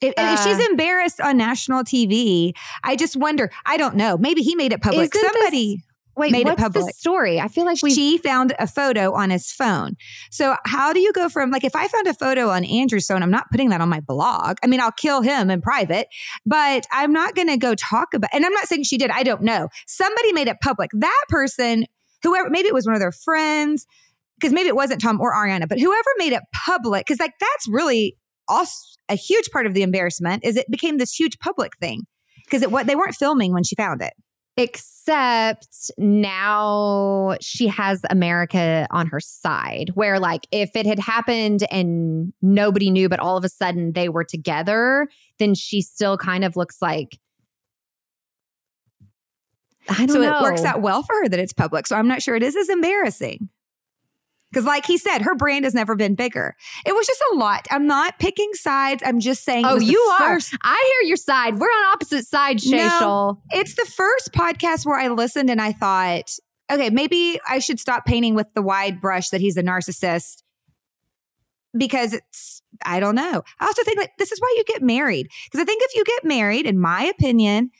if, 0.00 0.14
uh, 0.16 0.36
if, 0.38 0.44
she's 0.44 0.58
uh, 0.58 0.70
embarrassed 0.70 1.20
on 1.20 1.36
national 1.36 1.82
TV, 1.84 2.52
I 2.84 2.96
just 2.96 3.16
wonder. 3.16 3.50
I 3.64 3.76
don't 3.76 3.96
know. 3.96 4.16
Maybe 4.18 4.42
he 4.42 4.54
made 4.54 4.72
it 4.72 4.82
public. 4.82 5.14
Somebody. 5.14 5.76
This, 5.76 5.84
wait, 6.16 6.32
made 6.32 6.46
it 6.46 6.58
public. 6.58 6.84
the 6.84 6.92
story? 6.92 7.40
I 7.40 7.48
feel 7.48 7.64
like 7.64 7.78
we. 7.82 7.92
She 7.92 8.18
found 8.18 8.54
a 8.58 8.66
photo 8.66 9.14
on 9.14 9.30
his 9.30 9.50
phone. 9.50 9.96
So 10.30 10.56
how 10.66 10.92
do 10.92 11.00
you 11.00 11.12
go 11.12 11.28
from 11.28 11.50
like 11.50 11.64
if 11.64 11.74
I 11.74 11.88
found 11.88 12.06
a 12.06 12.14
photo 12.14 12.50
on 12.50 12.64
Andrew's 12.64 13.06
phone, 13.06 13.22
I'm 13.22 13.30
not 13.30 13.50
putting 13.50 13.70
that 13.70 13.80
on 13.80 13.88
my 13.88 14.00
blog. 14.00 14.58
I 14.62 14.66
mean, 14.66 14.80
I'll 14.80 14.92
kill 14.92 15.22
him 15.22 15.50
in 15.50 15.62
private, 15.62 16.08
but 16.44 16.86
I'm 16.92 17.12
not 17.12 17.34
going 17.34 17.48
to 17.48 17.56
go 17.56 17.74
talk 17.74 18.12
about. 18.12 18.30
And 18.34 18.44
I'm 18.44 18.52
not 18.52 18.66
saying 18.66 18.84
she 18.84 18.98
did. 18.98 19.10
I 19.10 19.22
don't 19.22 19.42
know. 19.42 19.68
Somebody 19.86 20.32
made 20.32 20.48
it 20.48 20.58
public. 20.62 20.90
That 20.92 21.24
person, 21.28 21.86
whoever, 22.22 22.50
maybe 22.50 22.68
it 22.68 22.74
was 22.74 22.86
one 22.86 22.94
of 22.94 23.00
their 23.00 23.12
friends, 23.12 23.86
because 24.38 24.52
maybe 24.52 24.68
it 24.68 24.76
wasn't 24.76 25.00
Tom 25.00 25.20
or 25.22 25.32
Ariana, 25.34 25.66
but 25.66 25.78
whoever 25.78 26.10
made 26.18 26.34
it 26.34 26.42
public, 26.52 27.06
because 27.06 27.18
like 27.18 27.32
that's 27.40 27.66
really 27.68 28.16
also 28.48 28.96
a 29.08 29.14
huge 29.14 29.50
part 29.50 29.66
of 29.66 29.74
the 29.74 29.82
embarrassment 29.82 30.44
is 30.44 30.56
it 30.56 30.70
became 30.70 30.98
this 30.98 31.12
huge 31.12 31.38
public 31.38 31.76
thing 31.78 32.02
because 32.44 32.62
it 32.62 32.70
what 32.70 32.86
they 32.86 32.96
weren't 32.96 33.14
filming 33.14 33.52
when 33.52 33.64
she 33.64 33.74
found 33.74 34.02
it. 34.02 34.12
Except 34.58 35.90
now 35.98 37.36
she 37.42 37.66
has 37.66 38.00
America 38.08 38.86
on 38.90 39.06
her 39.08 39.20
side, 39.20 39.90
where 39.94 40.18
like 40.18 40.46
if 40.50 40.70
it 40.74 40.86
had 40.86 40.98
happened 40.98 41.64
and 41.70 42.32
nobody 42.40 42.90
knew, 42.90 43.10
but 43.10 43.20
all 43.20 43.36
of 43.36 43.44
a 43.44 43.50
sudden 43.50 43.92
they 43.92 44.08
were 44.08 44.24
together, 44.24 45.08
then 45.38 45.54
she 45.54 45.82
still 45.82 46.16
kind 46.16 46.42
of 46.42 46.56
looks 46.56 46.80
like 46.80 47.18
I 49.88 50.06
don't 50.06 50.08
so 50.08 50.20
know. 50.20 50.38
it 50.38 50.42
works 50.42 50.64
out 50.64 50.80
well 50.80 51.02
for 51.02 51.14
her 51.22 51.28
that 51.28 51.38
it's 51.38 51.52
public. 51.52 51.86
So 51.86 51.96
I'm 51.96 52.08
not 52.08 52.22
sure 52.22 52.34
it 52.34 52.42
is 52.42 52.56
as 52.56 52.68
embarrassing. 52.68 53.48
Because, 54.50 54.64
like 54.64 54.86
he 54.86 54.96
said, 54.96 55.22
her 55.22 55.34
brand 55.34 55.64
has 55.64 55.74
never 55.74 55.96
been 55.96 56.14
bigger. 56.14 56.54
It 56.86 56.94
was 56.94 57.06
just 57.06 57.22
a 57.32 57.36
lot. 57.36 57.66
I'm 57.70 57.86
not 57.86 58.18
picking 58.18 58.50
sides. 58.54 59.02
I'm 59.04 59.20
just 59.20 59.44
saying. 59.44 59.64
Oh, 59.66 59.78
you 59.78 59.98
are. 60.20 60.34
First- 60.34 60.56
I 60.62 60.94
hear 61.00 61.08
your 61.08 61.16
side. 61.16 61.58
We're 61.58 61.66
on 61.66 61.92
opposite 61.92 62.26
sides, 62.26 62.62
Shay 62.62 62.76
no, 62.76 63.42
It's 63.50 63.74
the 63.74 63.84
first 63.84 64.32
podcast 64.32 64.86
where 64.86 64.98
I 64.98 65.08
listened 65.08 65.50
and 65.50 65.60
I 65.60 65.72
thought, 65.72 66.30
okay, 66.70 66.90
maybe 66.90 67.40
I 67.48 67.58
should 67.58 67.80
stop 67.80 68.06
painting 68.06 68.34
with 68.34 68.46
the 68.54 68.62
wide 68.62 69.00
brush 69.00 69.30
that 69.30 69.40
he's 69.40 69.56
a 69.56 69.62
narcissist 69.62 70.42
because 71.76 72.12
it's, 72.14 72.62
I 72.84 73.00
don't 73.00 73.14
know. 73.14 73.42
I 73.60 73.66
also 73.66 73.82
think 73.84 73.98
that 73.98 74.10
this 74.18 74.32
is 74.32 74.40
why 74.40 74.54
you 74.56 74.64
get 74.64 74.82
married. 74.82 75.28
Because 75.46 75.60
I 75.60 75.64
think 75.64 75.82
if 75.84 75.94
you 75.94 76.04
get 76.04 76.24
married, 76.24 76.66
in 76.66 76.78
my 76.78 77.02
opinion, 77.04 77.70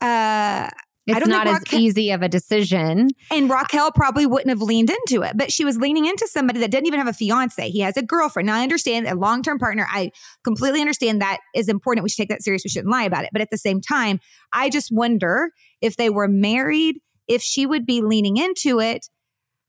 uh, 0.00 0.68
it's 1.08 1.26
not 1.26 1.46
as 1.46 1.62
easy 1.72 2.10
of 2.10 2.22
a 2.22 2.28
decision. 2.28 3.08
And 3.30 3.50
Raquel 3.50 3.90
probably 3.92 4.26
wouldn't 4.26 4.50
have 4.50 4.60
leaned 4.60 4.90
into 4.90 5.22
it, 5.22 5.36
but 5.36 5.52
she 5.52 5.64
was 5.64 5.78
leaning 5.78 6.06
into 6.06 6.28
somebody 6.28 6.60
that 6.60 6.70
didn't 6.70 6.86
even 6.86 6.98
have 6.98 7.08
a 7.08 7.12
fiance. 7.12 7.70
He 7.70 7.80
has 7.80 7.96
a 7.96 8.02
girlfriend. 8.02 8.46
Now 8.46 8.56
I 8.56 8.62
understand 8.62 9.06
a 9.06 9.14
long 9.14 9.42
term 9.42 9.58
partner. 9.58 9.86
I 9.90 10.12
completely 10.44 10.80
understand 10.80 11.20
that 11.20 11.38
is 11.54 11.68
important. 11.68 12.04
We 12.04 12.10
should 12.10 12.22
take 12.22 12.28
that 12.28 12.42
serious. 12.42 12.62
We 12.64 12.70
shouldn't 12.70 12.90
lie 12.90 13.04
about 13.04 13.24
it. 13.24 13.30
But 13.32 13.42
at 13.42 13.50
the 13.50 13.58
same 13.58 13.80
time, 13.80 14.20
I 14.52 14.70
just 14.70 14.92
wonder 14.92 15.50
if 15.80 15.96
they 15.96 16.10
were 16.10 16.28
married, 16.28 17.00
if 17.26 17.42
she 17.42 17.66
would 17.66 17.86
be 17.86 18.00
leaning 18.02 18.36
into 18.36 18.80
it. 18.80 19.08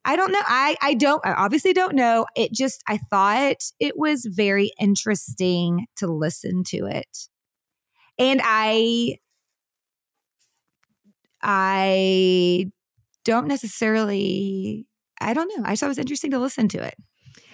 I 0.05 0.15
don't 0.15 0.31
know. 0.31 0.41
I 0.41 0.75
I 0.81 0.93
don't 0.93 1.25
I 1.25 1.33
obviously 1.33 1.73
don't 1.73 1.95
know. 1.95 2.25
It 2.35 2.53
just 2.53 2.83
I 2.87 2.97
thought 2.97 3.57
it 3.79 3.97
was 3.97 4.25
very 4.25 4.71
interesting 4.79 5.87
to 5.97 6.07
listen 6.07 6.63
to 6.67 6.85
it. 6.85 7.27
And 8.17 8.41
I 8.43 9.17
I 11.41 12.71
don't 13.25 13.47
necessarily 13.47 14.87
I 15.21 15.33
don't 15.33 15.51
know. 15.55 15.63
I 15.65 15.75
thought 15.75 15.87
it 15.87 15.89
was 15.89 15.99
interesting 15.99 16.31
to 16.31 16.39
listen 16.39 16.67
to 16.69 16.83
it. 16.83 16.95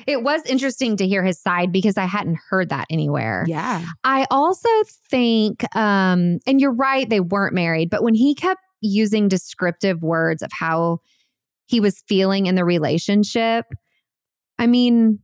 It 0.08 0.22
was 0.22 0.46
interesting 0.46 0.98
to 0.98 1.08
hear 1.08 1.24
his 1.24 1.42
side 1.42 1.72
because 1.72 1.98
I 1.98 2.06
hadn't 2.06 2.38
heard 2.50 2.70
that 2.70 2.86
anywhere. 2.90 3.44
Yeah. 3.48 3.84
I 4.04 4.28
also 4.30 4.70
think, 5.10 5.64
um, 5.76 6.40
and 6.46 6.62
you're 6.62 6.74
right, 6.74 7.10
they 7.10 7.20
weren't 7.20 7.56
married, 7.56 7.90
but 7.90 8.04
when 8.04 8.14
he 8.14 8.36
kept 8.36 8.62
using 8.82 9.28
descriptive 9.28 10.04
words 10.04 10.44
of 10.44 10.52
how 10.52 11.00
he 11.66 11.80
was 11.80 12.04
feeling 12.08 12.46
in 12.46 12.54
the 12.54 12.66
relationship, 12.66 13.66
I 14.60 14.68
mean, 14.68 15.20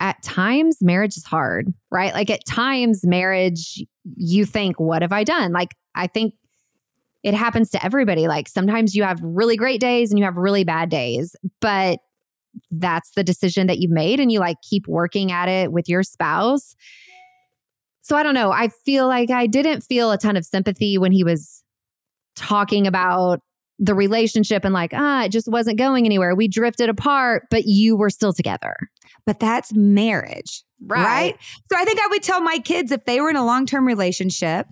at 0.00 0.22
times 0.22 0.78
marriage 0.80 1.16
is 1.16 1.24
hard, 1.24 1.72
right? 1.90 2.14
Like 2.14 2.30
at 2.30 2.46
times 2.46 3.04
marriage, 3.04 3.84
you 4.16 4.46
think, 4.46 4.80
what 4.80 5.02
have 5.02 5.12
I 5.12 5.24
done? 5.24 5.52
Like, 5.52 5.74
I 5.94 6.06
think 6.06 6.34
it 7.24 7.32
happens 7.32 7.70
to 7.70 7.84
everybody. 7.84 8.28
Like 8.28 8.48
sometimes 8.48 8.94
you 8.94 9.02
have 9.02 9.18
really 9.22 9.56
great 9.56 9.80
days 9.80 10.10
and 10.10 10.18
you 10.18 10.26
have 10.26 10.36
really 10.36 10.62
bad 10.62 10.90
days, 10.90 11.34
but 11.60 11.98
that's 12.70 13.12
the 13.16 13.24
decision 13.24 13.66
that 13.66 13.78
you've 13.78 13.90
made 13.90 14.20
and 14.20 14.30
you 14.30 14.38
like 14.38 14.58
keep 14.62 14.86
working 14.86 15.32
at 15.32 15.48
it 15.48 15.72
with 15.72 15.88
your 15.88 16.02
spouse. 16.02 16.76
So 18.02 18.14
I 18.14 18.22
don't 18.22 18.34
know. 18.34 18.52
I 18.52 18.68
feel 18.68 19.08
like 19.08 19.30
I 19.30 19.46
didn't 19.46 19.80
feel 19.80 20.12
a 20.12 20.18
ton 20.18 20.36
of 20.36 20.44
sympathy 20.44 20.98
when 20.98 21.10
he 21.10 21.24
was 21.24 21.64
talking 22.36 22.86
about 22.86 23.40
the 23.78 23.94
relationship 23.94 24.62
and 24.62 24.74
like, 24.74 24.92
ah, 24.92 25.24
it 25.24 25.30
just 25.30 25.48
wasn't 25.48 25.78
going 25.78 26.04
anywhere. 26.04 26.34
We 26.34 26.46
drifted 26.46 26.90
apart, 26.90 27.44
but 27.50 27.64
you 27.64 27.96
were 27.96 28.10
still 28.10 28.34
together. 28.34 28.76
But 29.24 29.40
that's 29.40 29.72
marriage, 29.74 30.62
right? 30.86 31.04
right? 31.04 31.36
So 31.72 31.78
I 31.78 31.86
think 31.86 31.98
I 32.00 32.08
would 32.10 32.22
tell 32.22 32.42
my 32.42 32.58
kids 32.58 32.92
if 32.92 33.06
they 33.06 33.22
were 33.22 33.30
in 33.30 33.36
a 33.36 33.44
long 33.44 33.64
term 33.64 33.86
relationship 33.86 34.66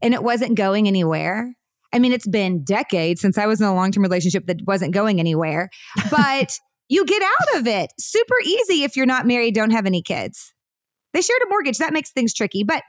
and 0.00 0.14
it 0.14 0.22
wasn't 0.22 0.54
going 0.54 0.88
anywhere. 0.88 1.54
I 1.92 1.98
mean, 1.98 2.12
it's 2.12 2.28
been 2.28 2.62
decades 2.62 3.20
since 3.20 3.36
I 3.36 3.46
was 3.46 3.60
in 3.60 3.66
a 3.66 3.74
long 3.74 3.92
term 3.92 4.02
relationship 4.02 4.46
that 4.46 4.62
wasn't 4.66 4.94
going 4.94 5.18
anywhere, 5.20 5.70
but 6.10 6.58
you 6.88 7.04
get 7.04 7.22
out 7.22 7.60
of 7.60 7.66
it 7.66 7.92
super 7.98 8.34
easy 8.44 8.82
if 8.82 8.96
you're 8.96 9.06
not 9.06 9.26
married, 9.26 9.54
don't 9.54 9.70
have 9.70 9.86
any 9.86 10.02
kids. 10.02 10.52
They 11.12 11.22
shared 11.22 11.42
a 11.42 11.48
mortgage. 11.48 11.78
That 11.78 11.92
makes 11.92 12.12
things 12.12 12.32
tricky, 12.32 12.62
but 12.62 12.82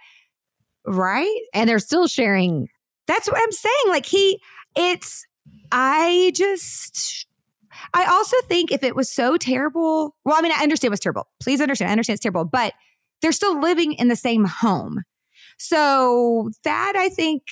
right? 0.86 1.40
And 1.54 1.70
they're 1.70 1.80
still 1.80 2.08
sharing. 2.08 2.68
That's 3.08 3.28
what 3.28 3.42
I'm 3.42 3.52
saying. 3.52 3.74
Like, 3.88 4.06
he, 4.06 4.40
it's, 4.76 5.26
I 5.72 6.32
just, 6.36 7.28
I 7.94 8.06
also 8.06 8.38
think 8.48 8.72
if 8.72 8.84
it 8.84 8.96
was 8.96 9.12
so 9.12 9.38
terrible, 9.38 10.16
well, 10.24 10.36
I 10.38 10.42
mean, 10.42 10.52
I 10.52 10.62
understand 10.62 10.90
it 10.90 10.92
was 10.92 11.00
terrible. 11.00 11.28
Please 11.42 11.62
understand. 11.62 11.90
I 11.90 11.94
understand 11.94 12.16
it's 12.16 12.24
terrible, 12.24 12.46
but 12.46 12.74
they're 13.22 13.32
still 13.32 13.60
living 13.60 13.94
in 13.94 14.08
the 14.08 14.16
same 14.16 14.46
home. 14.46 15.04
So 15.58 16.50
that 16.64 16.94
I 16.96 17.10
think 17.10 17.44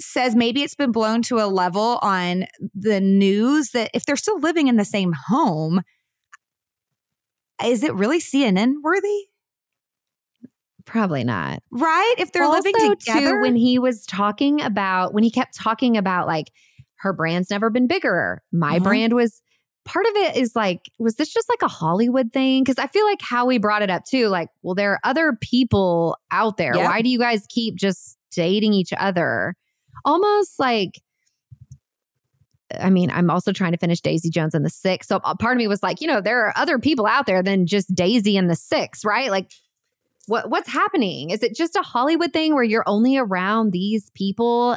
says 0.00 0.34
maybe 0.34 0.62
it's 0.62 0.74
been 0.74 0.92
blown 0.92 1.22
to 1.22 1.38
a 1.38 1.46
level 1.46 1.98
on 2.02 2.46
the 2.74 3.00
news 3.00 3.70
that 3.70 3.90
if 3.94 4.04
they're 4.04 4.16
still 4.16 4.38
living 4.38 4.68
in 4.68 4.76
the 4.76 4.84
same 4.84 5.12
home, 5.28 5.82
is 7.64 7.82
it 7.82 7.94
really 7.94 8.20
CNN 8.20 8.74
worthy? 8.82 9.26
Probably 10.84 11.24
not. 11.24 11.62
Right? 11.70 12.14
If 12.18 12.32
they're 12.32 12.44
also, 12.44 12.62
living 12.62 12.96
together. 12.96 13.36
Too, 13.36 13.40
when 13.40 13.56
he 13.56 13.78
was 13.78 14.06
talking 14.06 14.60
about, 14.62 15.14
when 15.14 15.24
he 15.24 15.30
kept 15.30 15.56
talking 15.56 15.96
about 15.96 16.26
like 16.26 16.52
her 16.96 17.12
brand's 17.12 17.50
never 17.50 17.70
been 17.70 17.86
bigger, 17.86 18.42
my 18.52 18.76
uh-huh. 18.76 18.84
brand 18.84 19.12
was 19.14 19.42
part 19.84 20.06
of 20.06 20.16
it 20.16 20.36
is 20.36 20.54
like, 20.54 20.90
was 20.98 21.16
this 21.16 21.32
just 21.32 21.48
like 21.48 21.62
a 21.62 21.68
Hollywood 21.68 22.32
thing? 22.32 22.62
Because 22.62 22.78
I 22.78 22.86
feel 22.88 23.04
like 23.04 23.22
Howie 23.22 23.58
brought 23.58 23.82
it 23.82 23.90
up 23.90 24.04
too, 24.04 24.28
like, 24.28 24.48
well, 24.62 24.74
there 24.74 24.92
are 24.92 25.00
other 25.04 25.36
people 25.40 26.18
out 26.30 26.56
there. 26.56 26.74
Yep. 26.74 26.84
Why 26.84 27.02
do 27.02 27.08
you 27.08 27.18
guys 27.18 27.46
keep 27.48 27.76
just 27.76 28.18
dating 28.32 28.74
each 28.74 28.92
other? 28.96 29.56
Almost 30.04 30.58
like 30.58 31.00
I 32.80 32.90
mean, 32.90 33.10
I'm 33.10 33.30
also 33.30 33.52
trying 33.52 33.72
to 33.72 33.78
finish 33.78 34.00
Daisy 34.00 34.30
Jones 34.30 34.54
and 34.54 34.64
the 34.64 34.70
Six. 34.70 35.06
So 35.06 35.20
uh, 35.22 35.34
part 35.34 35.56
of 35.56 35.58
me 35.58 35.68
was 35.68 35.82
like, 35.82 36.00
you 36.00 36.06
know, 36.06 36.20
there 36.20 36.46
are 36.46 36.52
other 36.56 36.78
people 36.78 37.06
out 37.06 37.26
there 37.26 37.42
than 37.42 37.66
just 37.66 37.94
Daisy 37.94 38.36
and 38.36 38.50
the 38.50 38.56
Six, 38.56 39.04
right? 39.04 39.30
Like, 39.30 39.50
what 40.26 40.50
what's 40.50 40.68
happening? 40.68 41.30
Is 41.30 41.42
it 41.42 41.54
just 41.54 41.76
a 41.76 41.82
Hollywood 41.82 42.32
thing 42.32 42.54
where 42.54 42.64
you're 42.64 42.84
only 42.86 43.16
around 43.16 43.72
these 43.72 44.10
people? 44.14 44.76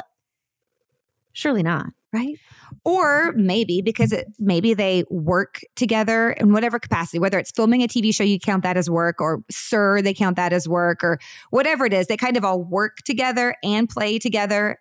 Surely 1.32 1.62
not, 1.62 1.86
right? 2.12 2.36
Or 2.84 3.32
maybe 3.32 3.82
because 3.82 4.12
it 4.12 4.28
maybe 4.38 4.74
they 4.74 5.04
work 5.10 5.60
together 5.74 6.30
in 6.30 6.52
whatever 6.52 6.78
capacity, 6.78 7.18
whether 7.18 7.38
it's 7.38 7.50
filming 7.50 7.82
a 7.82 7.88
TV 7.88 8.14
show, 8.14 8.24
you 8.24 8.38
count 8.38 8.62
that 8.62 8.76
as 8.76 8.88
work, 8.88 9.20
or 9.20 9.42
Sir, 9.50 10.00
they 10.00 10.14
count 10.14 10.36
that 10.36 10.52
as 10.52 10.68
work, 10.68 11.02
or 11.02 11.18
whatever 11.50 11.84
it 11.86 11.92
is. 11.92 12.06
They 12.06 12.16
kind 12.16 12.36
of 12.36 12.44
all 12.44 12.62
work 12.62 12.98
together 13.04 13.56
and 13.64 13.88
play 13.88 14.20
together 14.20 14.78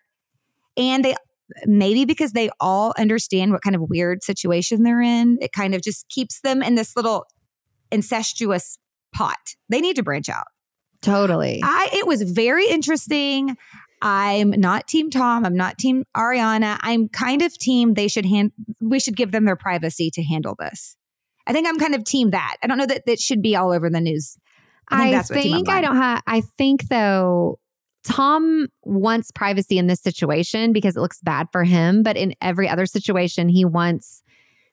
and 0.78 1.04
they 1.04 1.16
maybe 1.66 2.06
because 2.06 2.34
they 2.34 2.50
all 2.60 2.94
understand 2.98 3.52
what 3.52 3.62
kind 3.62 3.76
of 3.76 3.82
weird 3.90 4.24
situation 4.24 4.84
they're 4.84 5.02
in, 5.02 5.38
it 5.42 5.52
kind 5.52 5.74
of 5.74 5.82
just 5.82 6.08
keeps 6.10 6.42
them 6.42 6.62
in 6.62 6.76
this 6.76 6.96
little 6.96 7.26
incestuous 7.92 8.78
pot. 9.14 9.38
They 9.70 9.82
need 9.82 9.96
to 9.96 10.04
branch 10.04 10.30
out. 10.30 10.46
Totally. 11.02 11.62
I 11.64 11.90
it 11.94 12.08
was 12.08 12.22
very 12.24 12.68
interesting. 12.68 13.56
I'm 14.02 14.52
not 14.52 14.88
team 14.88 15.10
Tom. 15.10 15.46
I'm 15.46 15.56
not 15.56 15.78
team 15.78 16.06
Ariana. 16.16 16.78
I'm 16.82 17.10
kind 17.10 17.42
of 17.42 17.58
team 17.58 17.94
they 17.94 18.08
should 18.08 18.26
hand 18.26 18.52
we 18.80 19.00
should 19.00 19.16
give 19.16 19.32
them 19.32 19.46
their 19.46 19.56
privacy 19.56 20.10
to 20.12 20.24
handle 20.24 20.56
this. 20.60 20.96
I 21.48 21.54
think 21.54 21.68
I'm 21.68 21.80
kind 21.80 21.96
of 21.96 22.04
team 22.04 22.32
that. 22.32 22.58
I 22.62 22.68
don't 22.68 22.78
know 22.78 22.86
that 22.86 23.06
that 23.06 23.20
should 23.20 23.42
be 23.42 23.56
all 23.56 23.72
over 23.72 23.90
the 23.90 24.02
news. 24.02 24.38
I 24.92 25.22
think, 25.24 25.32
I, 25.32 25.42
think 25.42 25.70
I 25.70 25.82
don't 25.82 25.96
have 25.96 26.22
I 26.28 26.42
think 26.42 26.88
though 26.90 27.60
Tom 28.04 28.68
wants 28.84 29.32
privacy 29.32 29.78
in 29.78 29.88
this 29.88 30.02
situation 30.02 30.74
because 30.74 30.96
it 30.96 31.02
looks 31.02 31.20
bad 31.22 31.48
for 31.52 31.64
him. 31.64 32.04
But 32.04 32.18
in 32.18 32.34
every 32.42 32.70
other 32.70 32.86
situation, 32.86 33.50
he 33.50 33.66
wants 33.66 34.24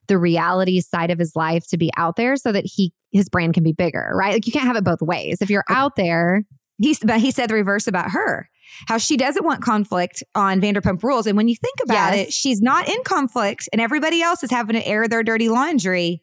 the 0.07 0.19
reality 0.19 0.81
side 0.81 1.11
of 1.11 1.19
his 1.19 1.35
life 1.35 1.67
to 1.69 1.77
be 1.77 1.91
out 1.97 2.17
there 2.17 2.37
so 2.37 2.53
that 2.53 2.65
he 2.65 2.93
his 3.13 3.29
brand 3.29 3.55
can 3.55 3.63
be 3.63 3.73
bigger, 3.73 4.13
right? 4.15 4.35
Like 4.35 4.47
you 4.47 4.53
can't 4.53 4.67
have 4.67 4.77
it 4.77 4.85
both 4.85 5.01
ways. 5.01 5.39
If 5.41 5.51
you're 5.51 5.65
out 5.69 5.97
there, 5.97 6.45
he's 6.79 7.01
but 7.01 7.21
he 7.21 7.31
said 7.31 7.51
the 7.51 7.55
reverse 7.55 7.87
about 7.87 8.11
her. 8.11 8.49
How 8.89 8.99
she 8.99 9.17
doesn't 9.17 9.45
want 9.45 9.63
conflict 9.63 10.23
on 10.35 10.61
Vanderpump 10.61 11.03
Rules, 11.03 11.27
and 11.27 11.37
when 11.37 11.49
you 11.49 11.57
think 11.57 11.77
about 11.83 12.15
yes. 12.15 12.29
it, 12.29 12.33
she's 12.33 12.61
not 12.61 12.89
in 12.89 13.03
conflict, 13.05 13.69
and 13.73 13.81
everybody 13.81 14.23
else 14.23 14.43
is 14.43 14.51
having 14.51 14.75
to 14.75 14.87
air 14.87 15.09
their 15.09 15.23
dirty 15.23 15.49
laundry. 15.49 16.23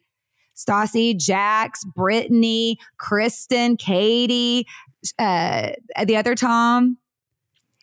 Stassi, 0.56 1.18
Jax, 1.18 1.84
Brittany, 1.84 2.78
Kristen, 2.98 3.76
Katie, 3.76 4.66
uh, 5.18 5.70
the 6.04 6.16
other 6.16 6.34
Tom. 6.34 6.98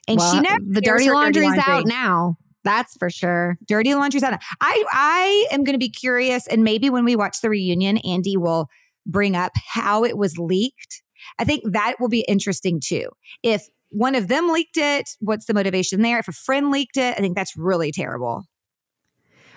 And 0.07 0.17
well, 0.17 0.33
she 0.33 0.41
never 0.41 0.63
the 0.67 0.81
dirty 0.81 1.09
laundry's 1.09 1.49
dirty 1.49 1.57
laundry. 1.57 1.73
out 1.73 1.85
now. 1.85 2.37
That's 2.63 2.95
for 2.97 3.09
sure. 3.09 3.57
Dirty 3.67 3.93
laundry's 3.95 4.23
out. 4.23 4.39
I 4.59 4.83
I 4.91 5.47
am 5.51 5.63
going 5.63 5.73
to 5.73 5.79
be 5.79 5.89
curious, 5.89 6.47
and 6.47 6.63
maybe 6.63 6.89
when 6.89 7.05
we 7.05 7.15
watch 7.15 7.41
the 7.41 7.49
reunion, 7.49 7.97
Andy 7.97 8.37
will 8.37 8.67
bring 9.05 9.35
up 9.35 9.51
how 9.55 10.03
it 10.03 10.17
was 10.17 10.37
leaked. 10.37 11.01
I 11.39 11.43
think 11.43 11.63
that 11.71 11.95
will 11.99 12.09
be 12.09 12.25
interesting 12.27 12.79
too. 12.83 13.09
If 13.43 13.67
one 13.89 14.15
of 14.15 14.27
them 14.27 14.49
leaked 14.49 14.77
it, 14.77 15.09
what's 15.19 15.45
the 15.45 15.53
motivation 15.53 16.01
there? 16.01 16.19
If 16.19 16.27
a 16.27 16.33
friend 16.33 16.71
leaked 16.71 16.97
it, 16.97 17.15
I 17.17 17.21
think 17.21 17.35
that's 17.35 17.57
really 17.57 17.91
terrible. 17.91 18.43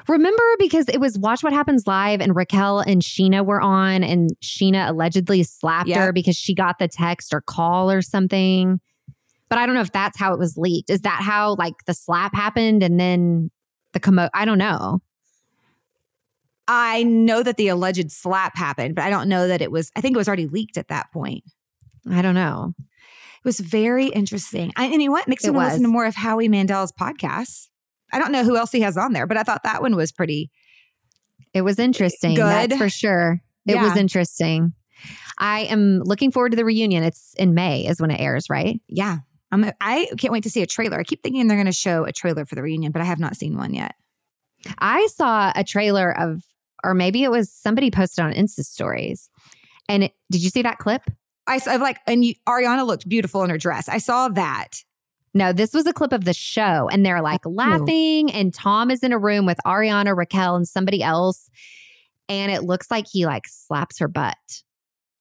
Remember 0.09 0.43
because 0.59 0.89
it 0.89 0.99
was 0.99 1.19
Watch 1.19 1.43
What 1.43 1.53
Happens 1.53 1.87
Live 1.87 2.21
and 2.21 2.37
Raquel 2.37 2.81
and 2.81 3.01
Scheana 3.01 3.45
were 3.45 3.61
on 3.61 4.05
and 4.05 4.31
Scheana 4.43 4.89
allegedly 4.89 5.43
slapped 5.43 5.89
yep. 5.89 5.99
her 5.99 6.13
because 6.13 6.37
she 6.37 6.55
got 6.55 6.79
the 6.79 6.89
text 6.89 7.33
or 7.33 7.41
call 7.41 7.91
or 7.91 8.03
something. 8.03 8.81
But 9.49 9.59
I 9.59 9.67
don't 9.67 9.75
know 9.75 9.81
if 9.81 9.93
that's 9.93 10.19
how 10.19 10.35
it 10.35 10.39
was 10.39 10.57
leaked. 10.59 10.91
Is 10.91 11.03
that 11.03 11.21
how 11.23 11.55
like 11.55 11.75
the 11.87 11.95
slap 11.95 12.35
happened 12.35 12.83
and 12.83 13.01
then 13.01 13.51
the 13.93 14.01
commo 14.01 14.29
I 14.35 14.45
don't 14.45 14.59
know. 14.59 15.01
I 16.67 17.03
know 17.03 17.43
that 17.43 17.57
the 17.57 17.69
alleged 17.69 18.11
slap 18.11 18.57
happened, 18.57 18.95
but 18.95 19.05
I 19.05 19.11
don't 19.11 19.29
know 19.29 19.49
that 19.49 19.63
it 19.63 19.71
was 19.71 19.91
I 19.97 20.01
think 20.01 20.17
it 20.17 20.19
was 20.19 20.29
already 20.29 20.49
leaked 20.49 20.77
at 20.77 20.89
that 20.89 21.13
point. 21.13 21.45
I 22.11 22.21
don't 22.21 22.35
know. 22.35 22.75
It 22.79 23.45
was 23.45 23.61
very 23.61 24.07
interesting. 24.07 24.73
I, 24.77 24.87
and 24.87 25.03
you 25.03 25.09
know 25.09 25.13
what? 25.13 25.29
Makes 25.29 25.45
me 25.45 25.51
want 25.51 25.67
to 25.67 25.69
listen 25.73 25.83
to 25.83 25.89
more 25.89 26.07
of 26.07 26.15
Howie 26.15 26.49
Mandel's 26.49 26.93
podcasts. 26.93 27.69
I 28.15 28.19
don't 28.19 28.33
know 28.33 28.45
who 28.45 28.57
else 28.57 28.71
he 28.71 28.81
has 28.83 28.97
on 28.97 29.13
there, 29.13 29.27
but 29.27 29.37
I 29.37 29.43
thought 29.43 29.65
that 29.65 29.83
one 29.83 29.97
was 29.97 30.13
pretty. 30.13 30.51
It 31.53 31.63
was 31.63 31.79
interesting. 31.79 32.35
Good. 32.37 32.71
That's 32.71 32.77
for 32.77 32.89
sure. 32.89 33.43
It 33.67 33.75
yeah. 33.75 33.83
was 33.83 33.97
interesting. 33.97 34.73
I 35.39 35.63
am 35.63 36.01
looking 36.05 36.31
forward 36.31 36.51
to 36.51 36.57
the 36.57 36.65
reunion. 36.65 37.03
It's 37.03 37.35
in 37.35 37.55
May, 37.55 37.87
is 37.87 38.01
when 38.01 38.11
it 38.11 38.21
airs, 38.21 38.49
right? 38.49 38.81
Yeah. 38.89 39.19
I'm, 39.51 39.71
I 39.81 40.09
can't 40.17 40.33
wait 40.33 40.45
to 40.45 40.51
see 40.51 40.63
a 40.63 40.67
trailer. 40.67 40.99
I 40.99 41.03
keep 41.05 41.23
thinking 41.23 41.47
they're 41.47 41.57
going 41.57 41.67
to 41.67 41.73
show 41.73 42.05
a 42.05 42.13
trailer 42.13 42.45
for 42.45 42.55
the 42.55 42.63
reunion, 42.63 42.93
but 42.93 43.03
I 43.03 43.05
have 43.05 43.19
not 43.19 43.37
seen 43.37 43.57
one 43.57 43.75
yet. 43.75 43.95
I 44.79 45.07
saw 45.09 45.53
a 45.55 45.65
trailer 45.65 46.17
of, 46.17 46.43
or 46.83 46.95
maybe 46.95 47.25
it 47.25 47.31
was 47.31 47.53
somebody 47.53 47.91
posted 47.91 48.25
on 48.25 48.33
Insta 48.33 48.61
stories. 48.61 49.29
And 49.89 50.05
it, 50.05 50.13
did 50.31 50.43
you 50.43 50.51
see 50.51 50.63
that 50.63 50.79
clip? 50.79 51.03
I 51.47 51.59
saw 51.59 51.75
like, 51.75 51.99
and 52.07 52.25
you, 52.25 52.35
Ariana 52.49 52.87
looked 52.87 53.09
beautiful 53.09 53.43
in 53.43 53.51
her 53.51 53.59
dress. 53.59 53.89
I 53.89 53.99
saw 53.99 54.29
that. 54.29 54.83
No, 55.35 55.53
this 55.53 55.75
was 55.75 55.87
a 55.87 55.93
clip 55.93 56.13
of 56.13 56.25
the 56.25 56.33
show, 56.33 56.89
and 56.89 57.05
they're 57.05 57.23
like 57.23 57.45
oh. 57.45 57.51
laughing, 57.51 58.31
and 58.31 58.55
Tom 58.55 58.91
is 58.91 59.03
in 59.03 59.13
a 59.13 59.19
room 59.19 59.47
with 59.47 59.59
Ariana, 59.67 60.17
Raquel, 60.17 60.55
and 60.55 60.67
somebody 60.67 61.03
else, 61.03 61.51
and 62.29 62.53
it 62.53 62.63
looks 62.63 62.91
like 62.91 63.07
he 63.11 63.27
like 63.27 63.45
slaps 63.49 63.99
her 63.99 64.09
butt. 64.09 64.37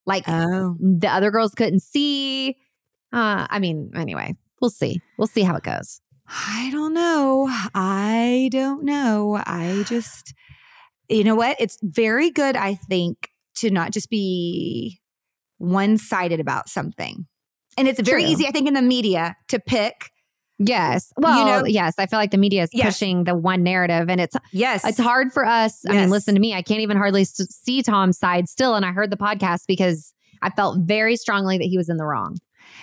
Like 0.05 0.25
oh. 0.27 0.75
the 0.79 1.07
other 1.07 1.31
girls 1.31 1.53
couldn't 1.53 1.81
see. 1.81 2.57
Uh, 3.11 3.47
I 3.49 3.59
mean, 3.59 3.91
anyway, 3.95 4.35
we'll 4.61 4.69
see. 4.69 5.01
We'll 5.17 5.27
see 5.27 5.41
how 5.41 5.55
it 5.55 5.63
goes. 5.63 5.99
I 6.27 6.69
don't 6.71 6.93
know. 6.93 7.47
I 7.73 8.49
don't 8.51 8.83
know. 8.83 9.41
I 9.45 9.83
just 9.87 10.33
you 11.09 11.23
know 11.23 11.35
what? 11.35 11.57
It's 11.59 11.77
very 11.81 12.29
good, 12.29 12.55
I 12.55 12.75
think, 12.75 13.29
to 13.55 13.69
not 13.69 13.91
just 13.91 14.09
be 14.09 14.99
one 15.57 15.97
sided 15.97 16.39
about 16.39 16.69
something. 16.69 17.27
And 17.77 17.87
it's 17.87 17.99
very 18.01 18.23
True. 18.23 18.31
easy, 18.31 18.47
I 18.47 18.51
think, 18.51 18.67
in 18.67 18.73
the 18.73 18.81
media 18.81 19.35
to 19.49 19.59
pick. 19.59 20.11
Yes. 20.59 21.11
Well, 21.17 21.61
know- 21.61 21.65
yes. 21.65 21.95
I 21.97 22.05
feel 22.05 22.19
like 22.19 22.31
the 22.31 22.37
media 22.37 22.63
is 22.63 22.69
Yes. 22.73 22.85
pushing 22.99 23.23
the 23.23 23.35
one 23.35 23.63
narrative, 23.63 24.09
and 24.09 24.21
it's 24.21 24.35
Yes. 24.51 24.85
it's 24.85 24.99
hard 24.99 25.33
for 25.33 25.45
us. 25.45 25.83
I 25.89 25.93
mean, 25.93 26.09
listen 26.09 26.35
to 26.35 26.39
me. 26.41 26.53
I 26.53 26.61
can't 26.61 26.81
even 26.81 26.95
hardly 26.97 27.21
s- 27.23 27.35
see 27.49 27.81
Tom's 27.81 28.17
side 28.17 28.47
still, 28.47 28.75
and 28.75 28.85
I 28.85 28.91
heard 28.91 29.09
the 29.09 29.17
podcast 29.17 29.61
because 29.67 30.13
I 30.41 30.49
felt 30.51 30.79
very 30.81 31.15
strongly 31.15 31.57
that 31.57 31.65
he 31.65 31.77
was 31.77 31.89
in 31.89 31.97
the 31.97 32.05
wrong. 32.05 32.37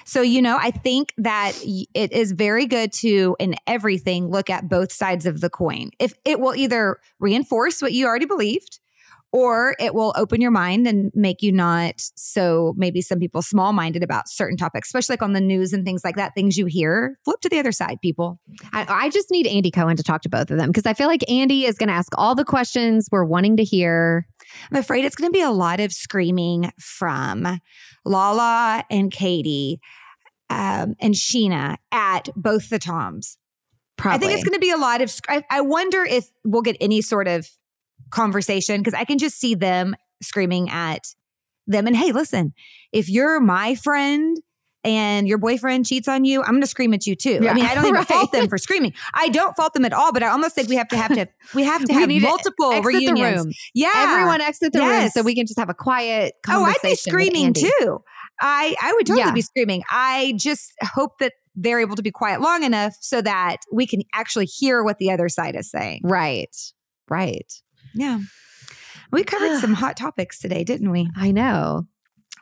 So, 0.05 0.21
you 0.21 0.43
know, 0.43 0.57
I 0.61 0.71
think 0.73 1.13
that 1.19 1.53
it 1.63 2.13
is 2.13 2.33
very 2.33 2.67
good 2.67 2.93
to, 2.95 3.37
in 3.39 3.55
everything, 3.67 4.29
look 4.31 4.51
at 4.51 4.69
both 4.69 4.93
sides 4.93 5.25
of 5.27 5.41
the 5.41 5.49
coin. 5.51 5.91
If 5.99 6.13
it 6.25 6.39
will 6.41 6.55
either 6.55 6.99
reinforce 7.19 7.81
what 7.81 7.93
you 7.93 8.07
already 8.07 8.27
believed, 8.27 8.79
or 9.33 9.77
it 9.79 9.95
will 9.95 10.13
open 10.17 10.41
your 10.41 10.51
mind 10.51 10.87
and 10.87 11.11
make 11.15 11.43
you 11.43 11.53
not 11.53 11.95
so 11.97 12.75
maybe 12.77 13.01
some 13.01 13.19
people 13.19 13.43
small 13.43 13.73
minded 13.73 14.03
about 14.03 14.29
certain 14.29 14.57
topics, 14.57 14.89
especially 14.89 15.13
like 15.15 15.23
on 15.23 15.33
the 15.33 15.41
news 15.41 15.73
and 15.73 15.85
things 15.85 16.03
like 16.05 16.17
that, 16.17 16.35
things 16.35 16.57
you 16.57 16.67
hear. 16.67 17.17
Flip 17.25 17.41
to 17.41 17.49
the 17.49 17.59
other 17.59 17.73
side, 17.73 17.99
people. 18.03 18.41
I, 18.73 18.87
I 18.89 19.11
just 19.11 19.31
need 19.31 19.47
Andy 19.47 19.71
Cohen 19.71 19.97
to 19.97 20.03
talk 20.03 20.23
to 20.23 20.29
both 20.29 20.51
of 20.51 20.59
them 20.59 20.69
because 20.69 20.87
I 20.87 20.95
feel 20.95 21.07
like 21.07 21.29
Andy 21.31 21.65
is 21.65 21.79
going 21.79 21.89
to 21.89 21.95
ask 21.95 22.13
all 22.17 22.35
the 22.35 22.45
questions 22.45 23.09
we're 23.13 23.25
wanting 23.25 23.57
to 23.59 23.65
hear. 23.65 24.27
I'm 24.71 24.79
afraid 24.79 25.05
it's 25.05 25.17
going 25.17 25.31
to 25.31 25.37
be 25.37 25.43
a 25.43 25.51
lot 25.51 25.81
of 25.81 25.93
screaming 25.93 26.73
from 26.79 27.61
Lala 28.05 28.85
and 28.91 29.13
Katie 29.13 29.81
um, 30.49 30.97
and 31.01 31.15
Scheana 31.15 31.77
at 31.93 32.29
both 32.35 32.69
the 32.69 32.79
Toms. 32.79 33.39
Probably. 33.97 34.17
I 34.17 34.19
think 34.19 34.33
it's 34.33 34.49
going 34.49 34.59
to 34.59 34.61
be 34.61 34.71
a 34.71 34.79
lot 34.79 35.03
of. 35.03 35.13
I, 35.29 35.45
I 35.51 35.61
wonder 35.61 36.03
if 36.05 36.31
we'll 36.43 36.63
get 36.63 36.77
any 36.81 37.03
sort 37.03 37.29
of 37.29 37.49
conversation 38.11 38.79
because 38.81 38.95
I 38.95 39.05
can 39.05 39.19
just 39.19 39.39
see 39.39 39.55
them 39.55 39.95
screaming 40.23 40.71
at 40.71 41.05
them. 41.67 41.87
And 41.87 41.97
hey, 41.97 42.13
listen, 42.13 42.53
if 42.93 43.09
you're 43.09 43.41
my 43.41 43.75
friend 43.75 44.37
and 44.83 45.29
your 45.29 45.37
boyfriend 45.39 45.85
cheats 45.87 46.09
on 46.09 46.25
you, 46.25 46.41
I'm 46.43 46.51
going 46.53 46.63
to 46.63 46.67
scream 46.67 46.95
at 46.95 47.07
you 47.07 47.15
too. 47.15 47.39
Yeah, 47.43 47.51
I 47.51 47.55
mean, 47.55 47.67
I 47.67 47.75
don't 47.75 47.85
even 47.87 47.95
right. 47.97 48.07
fault 48.07 48.33
them 48.33 48.49
for 48.49 48.57
screaming. 48.59 48.95
I 49.13 49.29
don't 49.29 49.55
fault 49.55 49.75
them 49.75 49.85
at 49.85 49.93
all, 49.93 50.13
but 50.13 50.23
I 50.23 50.29
almost 50.29 50.55
think 50.55 50.69
we 50.69 50.77
have 50.77 50.89
to 50.89 50.97
have 50.97 51.13
to 51.15 51.27
we 51.55 51.65
have 51.65 51.85
to 51.85 51.95
We 51.95 52.15
have 52.15 52.23
multiple 52.23 52.73
Exit 52.73 52.87
reunions. 52.87 53.19
the 53.43 53.45
room. 53.45 53.53
Yeah, 53.75 53.91
Everyone 53.95 54.41
exit 54.41 54.73
the 54.73 54.81
room 54.81 55.09
so 55.11 55.23
we 55.23 55.35
can 55.35 55.47
just 55.47 55.59
have 55.59 55.69
a 55.69 55.75
quiet 55.75 56.35
conversation 56.43 56.81
Oh. 56.83 56.89
I'd 56.89 56.91
be 56.91 56.95
screaming 56.97 57.53
too. 57.53 58.03
I 58.41 58.75
I 58.83 58.93
would 58.95 59.07
totally 59.07 59.27
Yeah. 59.27 59.33
be 59.33 59.43
screaming. 59.43 59.83
I 59.91 60.33
just 60.39 60.73
hope 60.83 61.19
that 61.19 61.35
they're 61.55 61.81
able 61.81 61.97
to 61.97 62.03
be 62.03 62.11
quiet 62.11 62.41
long 62.41 62.63
enough 62.63 62.95
so 63.01 63.21
that 63.21 63.59
we 63.71 63.87
can 63.87 64.01
actually 64.15 64.47
hear 64.47 64.83
what 64.83 64.97
the 64.99 65.11
other 65.11 65.29
side 65.29 65.57
is 65.57 65.71
saying. 65.71 66.01
Right. 66.05 66.57
Right. 67.11 67.53
Yeah. 67.95 68.21
We 69.11 69.25
covered 69.25 69.59
some 69.61 69.75
hot 69.75 69.97
topics 69.97 70.39
today, 70.39 70.65
didn't 70.65 70.91
we? 70.91 71.11
I 71.17 71.33
know. 71.33 71.87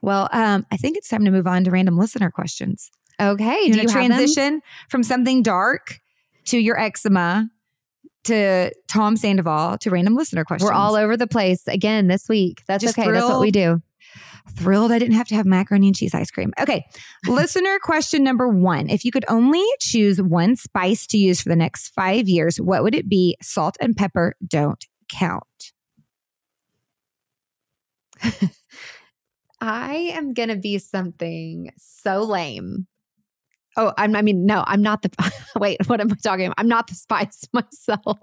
Well, 0.02 0.28
um, 0.32 0.66
I 0.70 0.76
think 0.76 0.96
it's 0.96 1.08
time 1.08 1.24
to 1.24 1.30
move 1.30 1.46
on 1.46 1.64
to 1.64 1.70
random 1.70 1.98
listener 1.98 2.30
questions. 2.30 2.90
Okay. 3.20 3.62
You 3.64 3.72
Do 3.72 3.80
you 3.80 3.88
transition 3.88 4.60
from 4.88 5.02
something 5.02 5.42
dark 5.42 6.00
to 6.46 6.58
your 6.58 6.78
eczema 6.78 7.48
to 8.24 8.70
Tom 8.88 9.16
Sandoval 9.16 9.78
to 9.78 9.90
random 9.90 10.14
listener 10.14 10.44
questions. 10.44 10.70
We're 10.70 10.76
all 10.76 10.94
over 10.94 11.16
the 11.16 11.26
place 11.26 11.66
again 11.66 12.08
this 12.08 12.28
week. 12.28 12.62
That's 12.66 12.84
Just 12.84 12.98
okay. 12.98 13.10
That's 13.10 13.26
what 13.26 13.40
we 13.40 13.50
do. 13.50 13.82
thrilled 14.50 14.92
I 14.92 14.98
didn't 14.98 15.14
have 15.14 15.28
to 15.28 15.34
have 15.34 15.46
macaroni 15.46 15.88
and 15.88 15.96
cheese 15.96 16.14
ice 16.14 16.30
cream. 16.30 16.52
Okay. 16.60 16.84
Listener 17.26 17.78
question 17.82 18.22
number 18.22 18.48
one. 18.48 18.88
If 18.88 19.04
you 19.04 19.10
could 19.10 19.24
only 19.28 19.64
choose 19.80 20.20
one 20.22 20.56
spice 20.56 21.06
to 21.08 21.18
use 21.18 21.40
for 21.40 21.48
the 21.48 21.56
next 21.56 21.88
five 21.88 22.28
years, 22.28 22.58
what 22.60 22.82
would 22.82 22.94
it 22.94 23.08
be? 23.08 23.36
Salt 23.42 23.76
and 23.80 23.96
pepper 23.96 24.36
don't 24.46 24.84
count. 25.08 25.72
I 29.60 29.94
am 30.14 30.34
going 30.34 30.50
to 30.50 30.56
be 30.56 30.78
something 30.78 31.72
so 31.76 32.22
lame. 32.22 32.86
Oh, 33.76 33.92
I'm, 33.96 34.16
I 34.16 34.22
mean, 34.22 34.46
no, 34.46 34.64
I'm 34.66 34.82
not 34.82 35.02
the. 35.02 35.32
Wait, 35.58 35.78
what 35.86 36.00
am 36.00 36.10
I 36.10 36.14
talking 36.22 36.46
about? 36.46 36.56
I'm 36.58 36.68
not 36.68 36.88
the 36.88 36.94
spice 36.94 37.44
myself. 37.52 38.18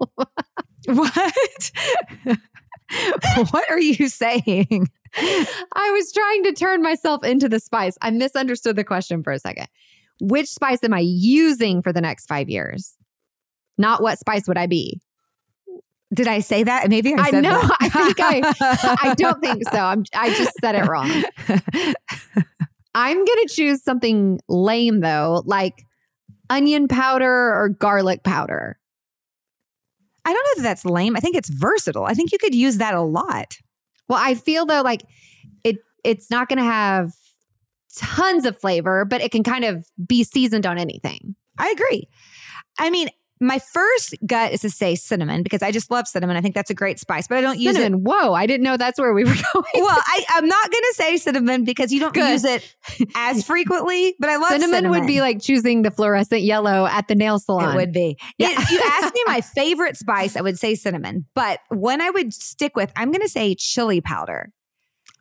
What? 0.86 1.70
what 3.50 3.70
are 3.70 3.80
you 3.80 4.08
saying? 4.08 4.88
I 5.16 5.90
was 5.90 6.12
trying 6.12 6.44
to 6.44 6.52
turn 6.52 6.82
myself 6.82 7.24
into 7.24 7.48
the 7.48 7.58
spice. 7.58 7.96
I 8.02 8.10
misunderstood 8.10 8.76
the 8.76 8.84
question 8.84 9.22
for 9.22 9.32
a 9.32 9.38
second. 9.38 9.68
Which 10.20 10.48
spice 10.48 10.84
am 10.84 10.92
I 10.92 11.00
using 11.00 11.82
for 11.82 11.92
the 11.92 12.00
next 12.00 12.26
five 12.26 12.48
years? 12.48 12.96
Not 13.78 14.02
what 14.02 14.18
spice 14.18 14.46
would 14.48 14.58
I 14.58 14.66
be? 14.66 15.00
Did 16.14 16.28
I 16.28 16.38
say 16.40 16.62
that? 16.62 16.88
Maybe 16.88 17.14
I 17.14 17.28
I 17.28 17.30
know. 17.32 17.50
that. 17.60 17.76
I 17.80 17.88
think 17.88 18.20
I- 18.20 18.96
I 19.10 19.14
don't 19.14 19.40
think 19.40 19.62
so. 19.70 19.78
I'm, 19.78 20.04
I 20.14 20.28
just 20.34 20.52
said 20.60 20.74
it 20.76 20.86
wrong. 20.88 21.10
I'm 22.94 23.16
going 23.16 23.46
to 23.46 23.48
choose 23.50 23.82
something 23.82 24.40
lame 24.48 25.00
though, 25.00 25.42
like 25.44 25.84
onion 26.48 26.88
powder 26.88 27.28
or 27.54 27.68
garlic 27.68 28.22
powder. 28.22 28.78
I 30.24 30.32
don't 30.32 30.42
know 30.42 30.50
if 30.58 30.62
that's 30.62 30.84
lame. 30.84 31.16
I 31.16 31.20
think 31.20 31.36
it's 31.36 31.50
versatile. 31.50 32.04
I 32.04 32.14
think 32.14 32.32
you 32.32 32.38
could 32.38 32.54
use 32.54 32.78
that 32.78 32.94
a 32.94 33.02
lot. 33.02 33.56
Well, 34.08 34.18
I 34.22 34.34
feel 34.34 34.64
though 34.66 34.82
like 34.82 35.04
it 35.62 35.76
it's 36.04 36.30
not 36.30 36.48
going 36.48 36.58
to 36.58 36.64
have 36.64 37.12
tons 37.98 38.44
of 38.46 38.58
flavor, 38.58 39.04
but 39.04 39.20
it 39.20 39.30
can 39.30 39.42
kind 39.42 39.64
of 39.64 39.84
be 40.06 40.24
seasoned 40.24 40.66
on 40.66 40.78
anything. 40.78 41.34
I 41.58 41.70
agree. 41.70 42.08
I 42.78 42.90
mean, 42.90 43.08
my 43.40 43.58
first 43.58 44.14
gut 44.26 44.52
is 44.52 44.60
to 44.62 44.70
say 44.70 44.94
cinnamon 44.94 45.42
because 45.42 45.62
I 45.62 45.70
just 45.70 45.90
love 45.90 46.08
cinnamon. 46.08 46.36
I 46.36 46.40
think 46.40 46.54
that's 46.54 46.70
a 46.70 46.74
great 46.74 46.98
spice, 46.98 47.26
but 47.26 47.36
I 47.36 47.40
don't 47.42 47.58
use 47.58 47.76
it. 47.76 47.80
Cinnamon. 47.80 48.04
Whoa, 48.04 48.32
I 48.32 48.46
didn't 48.46 48.64
know 48.64 48.76
that's 48.76 48.98
where 48.98 49.12
we 49.12 49.24
were 49.24 49.34
going. 49.52 49.64
Well, 49.74 49.98
I, 49.98 50.24
I'm 50.30 50.46
not 50.46 50.70
going 50.70 50.82
to 50.82 50.94
say 50.94 51.16
cinnamon 51.18 51.64
because 51.64 51.92
you 51.92 52.00
don't 52.00 52.14
Good. 52.14 52.30
use 52.30 52.44
it 52.44 52.74
as 53.14 53.44
frequently, 53.44 54.14
but 54.18 54.30
I 54.30 54.36
love 54.36 54.52
cinnamon, 54.52 54.76
cinnamon. 54.76 55.00
would 55.00 55.06
be 55.06 55.20
like 55.20 55.42
choosing 55.42 55.82
the 55.82 55.90
fluorescent 55.90 56.42
yellow 56.42 56.86
at 56.86 57.08
the 57.08 57.14
nail 57.14 57.38
salon. 57.38 57.74
It 57.74 57.76
would 57.76 57.92
be. 57.92 58.16
Yeah. 58.38 58.52
If 58.52 58.70
you 58.70 58.80
ask 58.84 59.14
me 59.14 59.22
my 59.26 59.40
favorite 59.54 59.96
spice, 59.96 60.36
I 60.36 60.40
would 60.40 60.58
say 60.58 60.74
cinnamon. 60.74 61.26
But 61.34 61.60
when 61.68 62.00
I 62.00 62.10
would 62.10 62.32
stick 62.32 62.74
with, 62.74 62.90
I'm 62.96 63.10
going 63.10 63.22
to 63.22 63.28
say 63.28 63.54
chili 63.54 64.00
powder. 64.00 64.50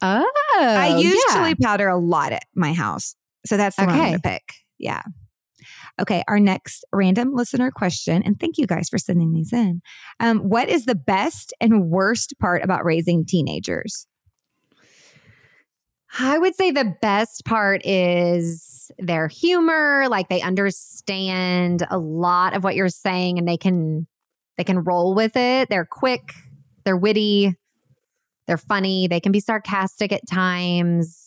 Oh, 0.01 0.30
I 0.58 0.97
use 0.99 1.21
yeah. 1.30 1.36
chili 1.36 1.56
powder 1.56 1.88
a 1.88 1.97
lot 1.97 2.32
at 2.32 2.43
my 2.56 2.73
house. 2.73 3.15
So 3.45 3.58
that's 3.58 3.75
the 3.75 3.84
one 3.86 3.95
I'm 3.95 3.97
going 3.97 4.13
to 4.13 4.19
pick. 4.19 4.43
Yeah. 4.78 5.01
Okay. 6.02 6.24
Our 6.28 6.40
next 6.40 6.84
random 6.92 7.34
listener 7.34 7.72
question, 7.72 8.22
and 8.24 8.40
thank 8.40 8.58
you 8.58 8.68
guys 8.68 8.90
for 8.90 8.98
sending 8.98 9.32
these 9.32 9.54
in. 9.54 9.82
Um, 10.20 10.40
what 10.40 10.68
is 10.68 10.86
the 10.86 10.96
best 10.96 11.54
and 11.62 11.90
worst 11.90 12.36
part 12.40 12.64
about 12.64 12.84
raising 12.84 13.26
teenagers? 13.26 14.08
I 16.18 16.38
would 16.38 16.56
say 16.56 16.72
the 16.72 16.96
best 17.02 17.44
part 17.46 17.86
is 17.86 18.90
their 18.98 19.28
humor. 19.28 20.06
Like 20.10 20.30
they 20.30 20.42
understand 20.42 21.86
a 21.90 21.98
lot 21.98 22.56
of 22.56 22.64
what 22.64 22.76
you're 22.76 22.90
saying 22.90 23.38
and 23.38 23.48
they 23.48 23.58
can 23.58 24.08
they 24.58 24.64
can 24.64 24.80
roll 24.80 25.14
with 25.14 25.36
it. 25.36 25.70
They're 25.70 25.88
quick, 25.90 26.32
they're 26.86 26.96
witty, 26.96 27.56
they're 28.48 28.58
funny, 28.58 29.08
they 29.08 29.20
can 29.20 29.34
be 29.34 29.42
sarcastic 29.42 30.14
at 30.14 30.26
times. 30.30 31.25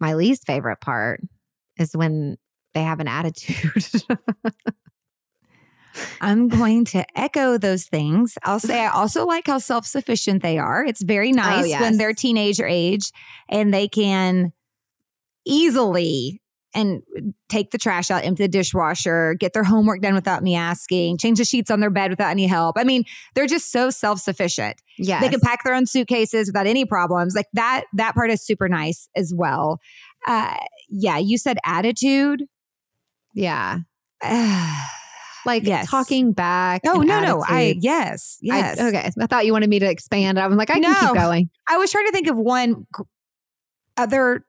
My 0.00 0.14
least 0.14 0.46
favorite 0.46 0.80
part 0.80 1.20
is 1.78 1.96
when 1.96 2.36
they 2.74 2.82
have 2.82 3.00
an 3.00 3.08
attitude. 3.08 3.84
I'm 6.20 6.48
going 6.48 6.84
to 6.86 7.06
echo 7.18 7.56
those 7.56 7.86
things. 7.86 8.36
I'll 8.42 8.60
say 8.60 8.80
I 8.80 8.88
also 8.88 9.24
like 9.24 9.46
how 9.46 9.58
self 9.58 9.86
sufficient 9.86 10.42
they 10.42 10.58
are. 10.58 10.84
It's 10.84 11.02
very 11.02 11.30
oh, 11.30 11.36
nice 11.36 11.62
when 11.62 11.70
yes. 11.70 11.98
they're 11.98 12.12
teenager 12.12 12.66
age 12.66 13.12
and 13.48 13.72
they 13.72 13.88
can 13.88 14.52
easily 15.46 16.42
and 16.76 17.02
take 17.48 17.70
the 17.72 17.78
trash 17.78 18.10
out, 18.10 18.22
empty 18.24 18.44
the 18.44 18.48
dishwasher, 18.48 19.34
get 19.34 19.52
their 19.54 19.64
homework 19.64 20.00
done 20.02 20.14
without 20.14 20.42
me 20.42 20.54
asking, 20.54 21.18
change 21.18 21.38
the 21.38 21.44
sheets 21.44 21.70
on 21.70 21.80
their 21.80 21.90
bed 21.90 22.10
without 22.10 22.30
any 22.30 22.46
help. 22.46 22.76
I 22.78 22.84
mean, 22.84 23.02
they're 23.34 23.46
just 23.46 23.72
so 23.72 23.90
self 23.90 24.20
sufficient. 24.20 24.80
Yeah, 24.98 25.20
They 25.20 25.28
can 25.30 25.40
pack 25.40 25.64
their 25.64 25.74
own 25.74 25.86
suitcases 25.86 26.48
without 26.48 26.66
any 26.68 26.84
problems. 26.84 27.34
Like 27.34 27.46
that, 27.54 27.84
that 27.94 28.14
part 28.14 28.30
is 28.30 28.40
super 28.46 28.68
nice 28.68 29.08
as 29.16 29.32
well. 29.34 29.80
Uh, 30.26 30.54
yeah, 30.88 31.18
you 31.18 31.38
said 31.38 31.58
attitude. 31.64 32.44
Yeah. 33.34 33.78
Like 35.44 35.62
Yes. 35.64 35.88
talking 35.88 36.32
back. 36.32 36.80
Oh 36.84 37.02
no, 37.02 37.20
no, 37.20 37.40
I 37.48 37.66
attitude. 37.66 37.84
yes, 37.84 38.38
I- 38.42 38.46
yes. 38.58 38.80
okay. 38.80 39.10
I 39.20 39.26
thought 39.28 39.46
you 39.46 39.52
wanted 39.52 39.70
me 39.70 39.78
to 39.78 39.88
expand. 39.88 40.40
I 40.40 40.46
was 40.48 40.56
like, 40.56 40.70
I 40.70 40.80
can 40.80 40.82
No. 40.82 40.94
keep 40.98 41.14
going. 41.14 41.50
I 41.68 41.76
was 41.76 41.92
trying 41.92 42.06
to 42.06 42.10
think 42.12 42.26
of 42.26 42.36
one 42.36 42.84
other 43.96 44.44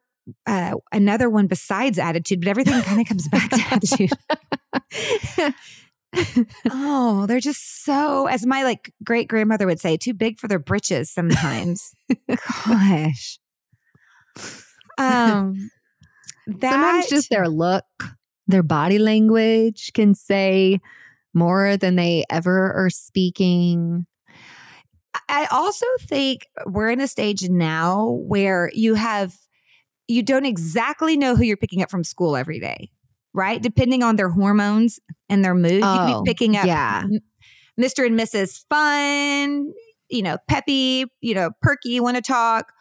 uh 0.46 0.76
another 0.92 1.30
one 1.30 1.48
besides 1.48 1.98
attitude, 2.00 2.42
but 2.42 2.50
everything 2.50 2.82
kind 2.82 3.02
of 3.02 3.08
comes 3.08 3.28
back 3.28 3.50
to 3.50 3.62
attitude. 3.72 5.54
Oh, 6.72 7.26
they're 7.28 7.42
just 7.42 7.84
so 7.84 8.28
as 8.28 8.46
my 8.46 8.64
like 8.64 8.94
great 9.04 9.28
grandmother 9.28 9.68
would 9.68 9.80
say, 9.80 9.98
too 9.98 10.14
big 10.14 10.40
for 10.40 10.48
their 10.48 10.58
britches 10.58 11.12
sometimes. 11.12 11.94
Gosh. 12.66 13.40
Um 14.98 15.70
that 16.48 16.72
Sometimes 16.72 17.10
just 17.10 17.30
their 17.30 17.50
look, 17.50 17.86
their 18.48 18.64
body 18.64 19.00
language 19.00 19.92
can 19.94 20.16
say 20.16 20.80
more 21.34 21.78
than 21.78 21.98
they 21.98 22.24
ever 22.30 22.74
are 22.74 22.90
speaking. 22.90 24.08
I 25.30 25.48
also 25.52 25.86
think 26.02 26.48
we're 26.66 26.90
in 26.90 27.02
a 27.02 27.08
stage 27.08 27.50
now 27.50 28.18
where 28.22 28.72
you 28.74 28.96
have, 28.96 29.36
you 30.08 30.24
don't 30.24 30.46
exactly 30.46 31.18
know 31.18 31.36
who 31.36 31.44
you're 31.44 31.58
picking 31.58 31.82
up 31.82 31.92
from 31.92 32.04
school 32.04 32.36
every 32.36 32.60
day, 32.60 32.92
right? 33.34 33.62
Depending 33.62 34.04
on 34.04 34.16
their 34.16 34.30
hormones 34.30 35.00
and 35.30 35.44
their 35.44 35.56
mood, 35.56 35.82
oh, 35.84 35.94
you 35.94 36.00
could 36.00 36.08
be 36.08 36.14
oh, 36.14 36.24
picking 36.26 36.58
up 36.58 36.66
yeah. 36.66 37.04
Mr. 37.80 38.06
and 38.06 38.20
Mrs. 38.20 38.66
Fun, 38.70 39.74
you 40.10 40.22
know, 40.24 40.38
peppy, 40.48 41.06
you 41.22 41.36
know, 41.36 41.52
perky, 41.62 42.00
want 42.00 42.16
to 42.16 42.22
talk, 42.22 42.72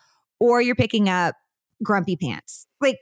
or 0.40 0.62
you're 0.62 0.76
picking 0.76 1.08
up 1.08 1.34
grumpy 1.82 2.16
pants. 2.16 2.66
Like, 2.80 2.98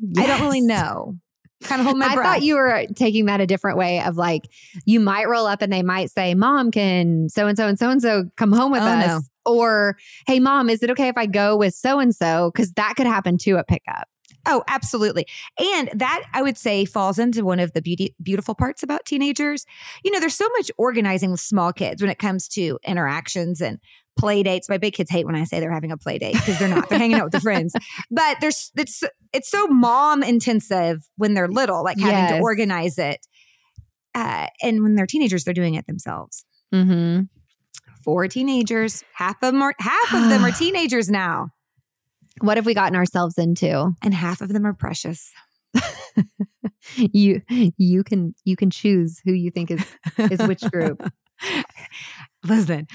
yes. 0.00 0.24
I 0.24 0.28
don't 0.28 0.42
really 0.42 0.60
know 0.60 1.18
kind 1.62 1.80
of 1.80 1.86
hold 1.86 1.98
my 1.98 2.06
I 2.06 2.14
breath. 2.14 2.26
thought 2.26 2.42
you 2.42 2.54
were 2.54 2.84
taking 2.94 3.26
that 3.26 3.40
a 3.40 3.46
different 3.46 3.78
way 3.78 4.00
of 4.02 4.16
like 4.16 4.48
you 4.84 5.00
might 5.00 5.28
roll 5.28 5.46
up 5.46 5.62
and 5.62 5.72
they 5.72 5.82
might 5.82 6.10
say, 6.10 6.34
"Mom, 6.34 6.70
can 6.70 7.28
so 7.28 7.46
and 7.46 7.56
so 7.56 7.66
and 7.66 7.78
so 7.78 7.90
and 7.90 8.02
so 8.02 8.24
come 8.36 8.52
home 8.52 8.72
with 8.72 8.82
oh, 8.82 8.86
us?" 8.86 9.06
No. 9.06 9.20
Or, 9.48 9.96
"Hey, 10.26 10.38
mom, 10.38 10.68
is 10.70 10.82
it 10.82 10.90
okay 10.90 11.08
if 11.08 11.16
I 11.16 11.26
go 11.26 11.56
with 11.56 11.74
so 11.74 11.98
and 11.98 12.14
so?" 12.14 12.50
Because 12.52 12.72
that 12.74 12.94
could 12.96 13.06
happen 13.06 13.38
too 13.38 13.56
at 13.56 13.66
pickup. 13.66 14.06
Oh, 14.46 14.62
absolutely. 14.68 15.26
And 15.58 15.90
that 15.94 16.22
I 16.32 16.42
would 16.42 16.56
say 16.56 16.84
falls 16.84 17.18
into 17.18 17.44
one 17.44 17.60
of 17.60 17.72
the 17.72 17.82
beauty, 17.82 18.14
beautiful 18.22 18.54
parts 18.54 18.82
about 18.82 19.04
teenagers. 19.04 19.66
You 20.04 20.10
know, 20.10 20.20
there's 20.20 20.36
so 20.36 20.48
much 20.56 20.70
organizing 20.78 21.30
with 21.30 21.40
small 21.40 21.72
kids 21.72 22.00
when 22.00 22.10
it 22.10 22.18
comes 22.18 22.48
to 22.48 22.78
interactions 22.86 23.60
and 23.60 23.78
play 24.18 24.42
dates. 24.42 24.68
My 24.68 24.78
big 24.78 24.94
kids 24.94 25.10
hate 25.10 25.26
when 25.26 25.34
I 25.34 25.44
say 25.44 25.60
they're 25.60 25.72
having 25.72 25.92
a 25.92 25.98
play 25.98 26.18
date 26.18 26.32
because 26.32 26.58
they're 26.58 26.68
not. 26.68 26.88
They're 26.88 26.98
hanging 26.98 27.18
out 27.18 27.24
with 27.24 27.32
their 27.32 27.40
friends. 27.40 27.74
But 28.10 28.38
there's 28.40 28.72
it's 28.76 29.02
it's 29.32 29.50
so 29.50 29.66
mom 29.66 30.22
intensive 30.22 31.06
when 31.16 31.34
they're 31.34 31.48
little, 31.48 31.84
like 31.84 31.98
having 31.98 32.14
yes. 32.14 32.32
to 32.32 32.40
organize 32.40 32.98
it. 32.98 33.26
Uh, 34.14 34.46
and 34.62 34.82
when 34.82 34.94
they're 34.94 35.06
teenagers, 35.06 35.44
they're 35.44 35.54
doing 35.54 35.74
it 35.74 35.86
themselves. 35.86 36.44
Mm-hmm. 36.74 37.24
Four 38.02 38.28
teenagers, 38.28 39.04
half 39.14 39.42
of 39.42 39.52
them 39.52 39.62
are 39.62 39.74
half 39.78 40.14
of 40.14 40.28
them 40.28 40.44
are 40.44 40.50
teenagers 40.58 41.08
now. 41.08 41.50
What 42.40 42.56
have 42.56 42.66
we 42.66 42.74
gotten 42.74 42.96
ourselves 42.96 43.38
into? 43.38 43.92
And 44.02 44.14
half 44.14 44.40
of 44.40 44.52
them 44.52 44.66
are 44.66 44.74
precious. 44.74 45.32
you 46.96 47.42
you 47.76 48.04
can 48.04 48.34
you 48.44 48.56
can 48.56 48.70
choose 48.70 49.20
who 49.24 49.32
you 49.32 49.50
think 49.50 49.70
is 49.70 49.84
is 50.18 50.40
which 50.46 50.62
group. 50.70 51.12
Listen, 52.44 52.86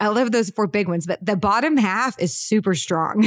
I 0.00 0.08
love 0.08 0.32
those 0.32 0.50
four 0.50 0.66
big 0.66 0.88
ones, 0.88 1.06
but 1.06 1.24
the 1.24 1.36
bottom 1.36 1.76
half 1.76 2.18
is 2.20 2.36
super 2.36 2.74
strong. 2.74 3.24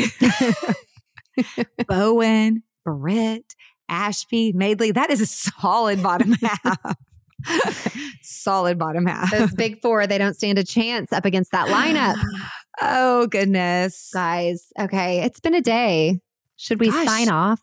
Bowen, 1.88 2.64
Britt, 2.84 3.56
Ashby, 3.90 4.54
Madeley. 4.54 4.92
That 4.92 5.10
is 5.10 5.22
a 5.22 5.26
solid 5.26 6.02
bottom 6.02 6.34
half. 6.34 6.96
solid 8.22 8.78
bottom 8.78 9.06
half. 9.06 9.32
Those 9.32 9.54
big 9.54 9.82
four, 9.82 10.08
they 10.08 10.18
don't 10.18 10.36
stand 10.36 10.58
a 10.58 10.64
chance 10.64 11.12
up 11.12 11.26
against 11.26 11.52
that 11.52 11.68
lineup. 11.68 12.16
oh, 12.82 13.28
goodness. 13.28 14.12
Guys, 14.14 14.72
okay. 14.80 15.22
It's 15.24 15.40
been 15.40 15.56
a 15.56 15.62
day. 15.62 16.20
Should 16.58 16.80
we 16.80 16.90
Gosh, 16.90 17.06
sign 17.06 17.30
off? 17.30 17.62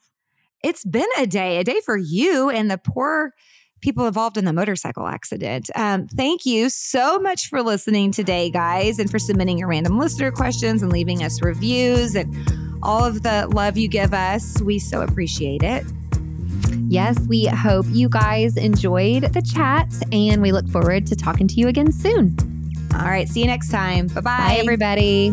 It's 0.62 0.85
been 0.85 1.09
a 1.18 1.27
day, 1.27 1.59
a 1.59 1.64
day 1.64 1.81
for 1.85 1.97
you 1.97 2.51
and 2.51 2.71
the 2.71 2.79
poor 2.79 3.33
people 3.81 4.07
involved 4.07 4.37
in 4.37 4.45
the 4.45 4.53
motorcycle 4.53 5.07
accident. 5.07 5.68
Um, 5.75 6.07
thank 6.07 6.47
you 6.47 6.71
so 6.71 7.18
much 7.18 7.49
for 7.49 7.62
listening 7.62 8.12
today, 8.12 8.49
guys, 8.49 8.99
and 8.99 9.11
for 9.11 9.18
submitting 9.18 9.59
your 9.59 9.68
random 9.68 9.99
listener 9.99 10.31
questions 10.31 10.83
and 10.83 10.92
leaving 10.92 11.23
us 11.23 11.42
reviews 11.42 12.14
and 12.14 12.35
all 12.83 13.05
of 13.05 13.23
the 13.23 13.49
love 13.49 13.77
you 13.77 13.88
give 13.88 14.14
us. 14.14 14.61
We 14.62 14.79
so 14.79 15.03
appreciate 15.03 15.62
it. 15.62 15.85
Yes, 16.93 17.19
we 17.27 17.47
hope 17.47 17.87
you 17.89 18.11
guys 18.11 18.59
enjoyed 18.59 19.23
the 19.33 19.41
chat 19.41 19.91
and 20.13 20.43
we 20.43 20.53
look 20.53 20.69
forward 20.69 21.07
to 21.07 21.17
talking 21.17 21.49
to 21.49 21.55
you 21.55 21.69
again 21.69 21.91
soon. 21.91 22.37
All 22.93 23.07
right. 23.07 23.27
See 23.27 23.41
you 23.41 23.47
next 23.47 23.71
time. 23.71 24.09
Bye-bye. 24.09 24.21
Bye, 24.21 24.57
everybody. 24.59 25.31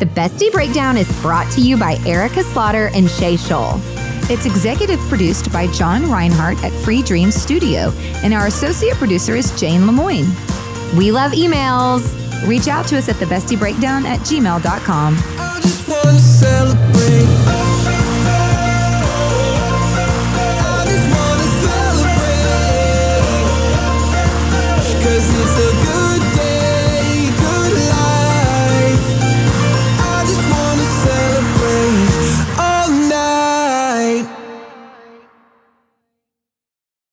The 0.00 0.06
Bestie 0.06 0.50
Breakdown 0.50 0.96
is 0.96 1.08
brought 1.22 1.48
to 1.52 1.60
you 1.60 1.76
by 1.76 1.98
Erika 2.04 2.42
Slaughter 2.42 2.90
and 2.94 3.08
Shay 3.08 3.36
Shull. 3.36 3.80
It's 4.28 4.44
executive 4.44 4.98
produced 5.02 5.52
by 5.52 5.68
John 5.68 6.10
Reinhardt 6.10 6.64
at 6.64 6.72
Free 6.72 7.02
Dreams 7.02 7.36
Studio, 7.36 7.92
and 8.24 8.34
our 8.34 8.48
associate 8.48 8.96
producer 8.96 9.36
is 9.36 9.52
Jane 9.58 9.86
Lemoyne. 9.86 10.26
We 10.96 11.12
love 11.12 11.30
emails. 11.30 12.12
Reach 12.48 12.66
out 12.66 12.88
to 12.88 12.98
us 12.98 13.08
at 13.08 13.14
thebestiebreakdown 13.14 14.02
at 14.02 14.18
gmail.com. 14.20 15.16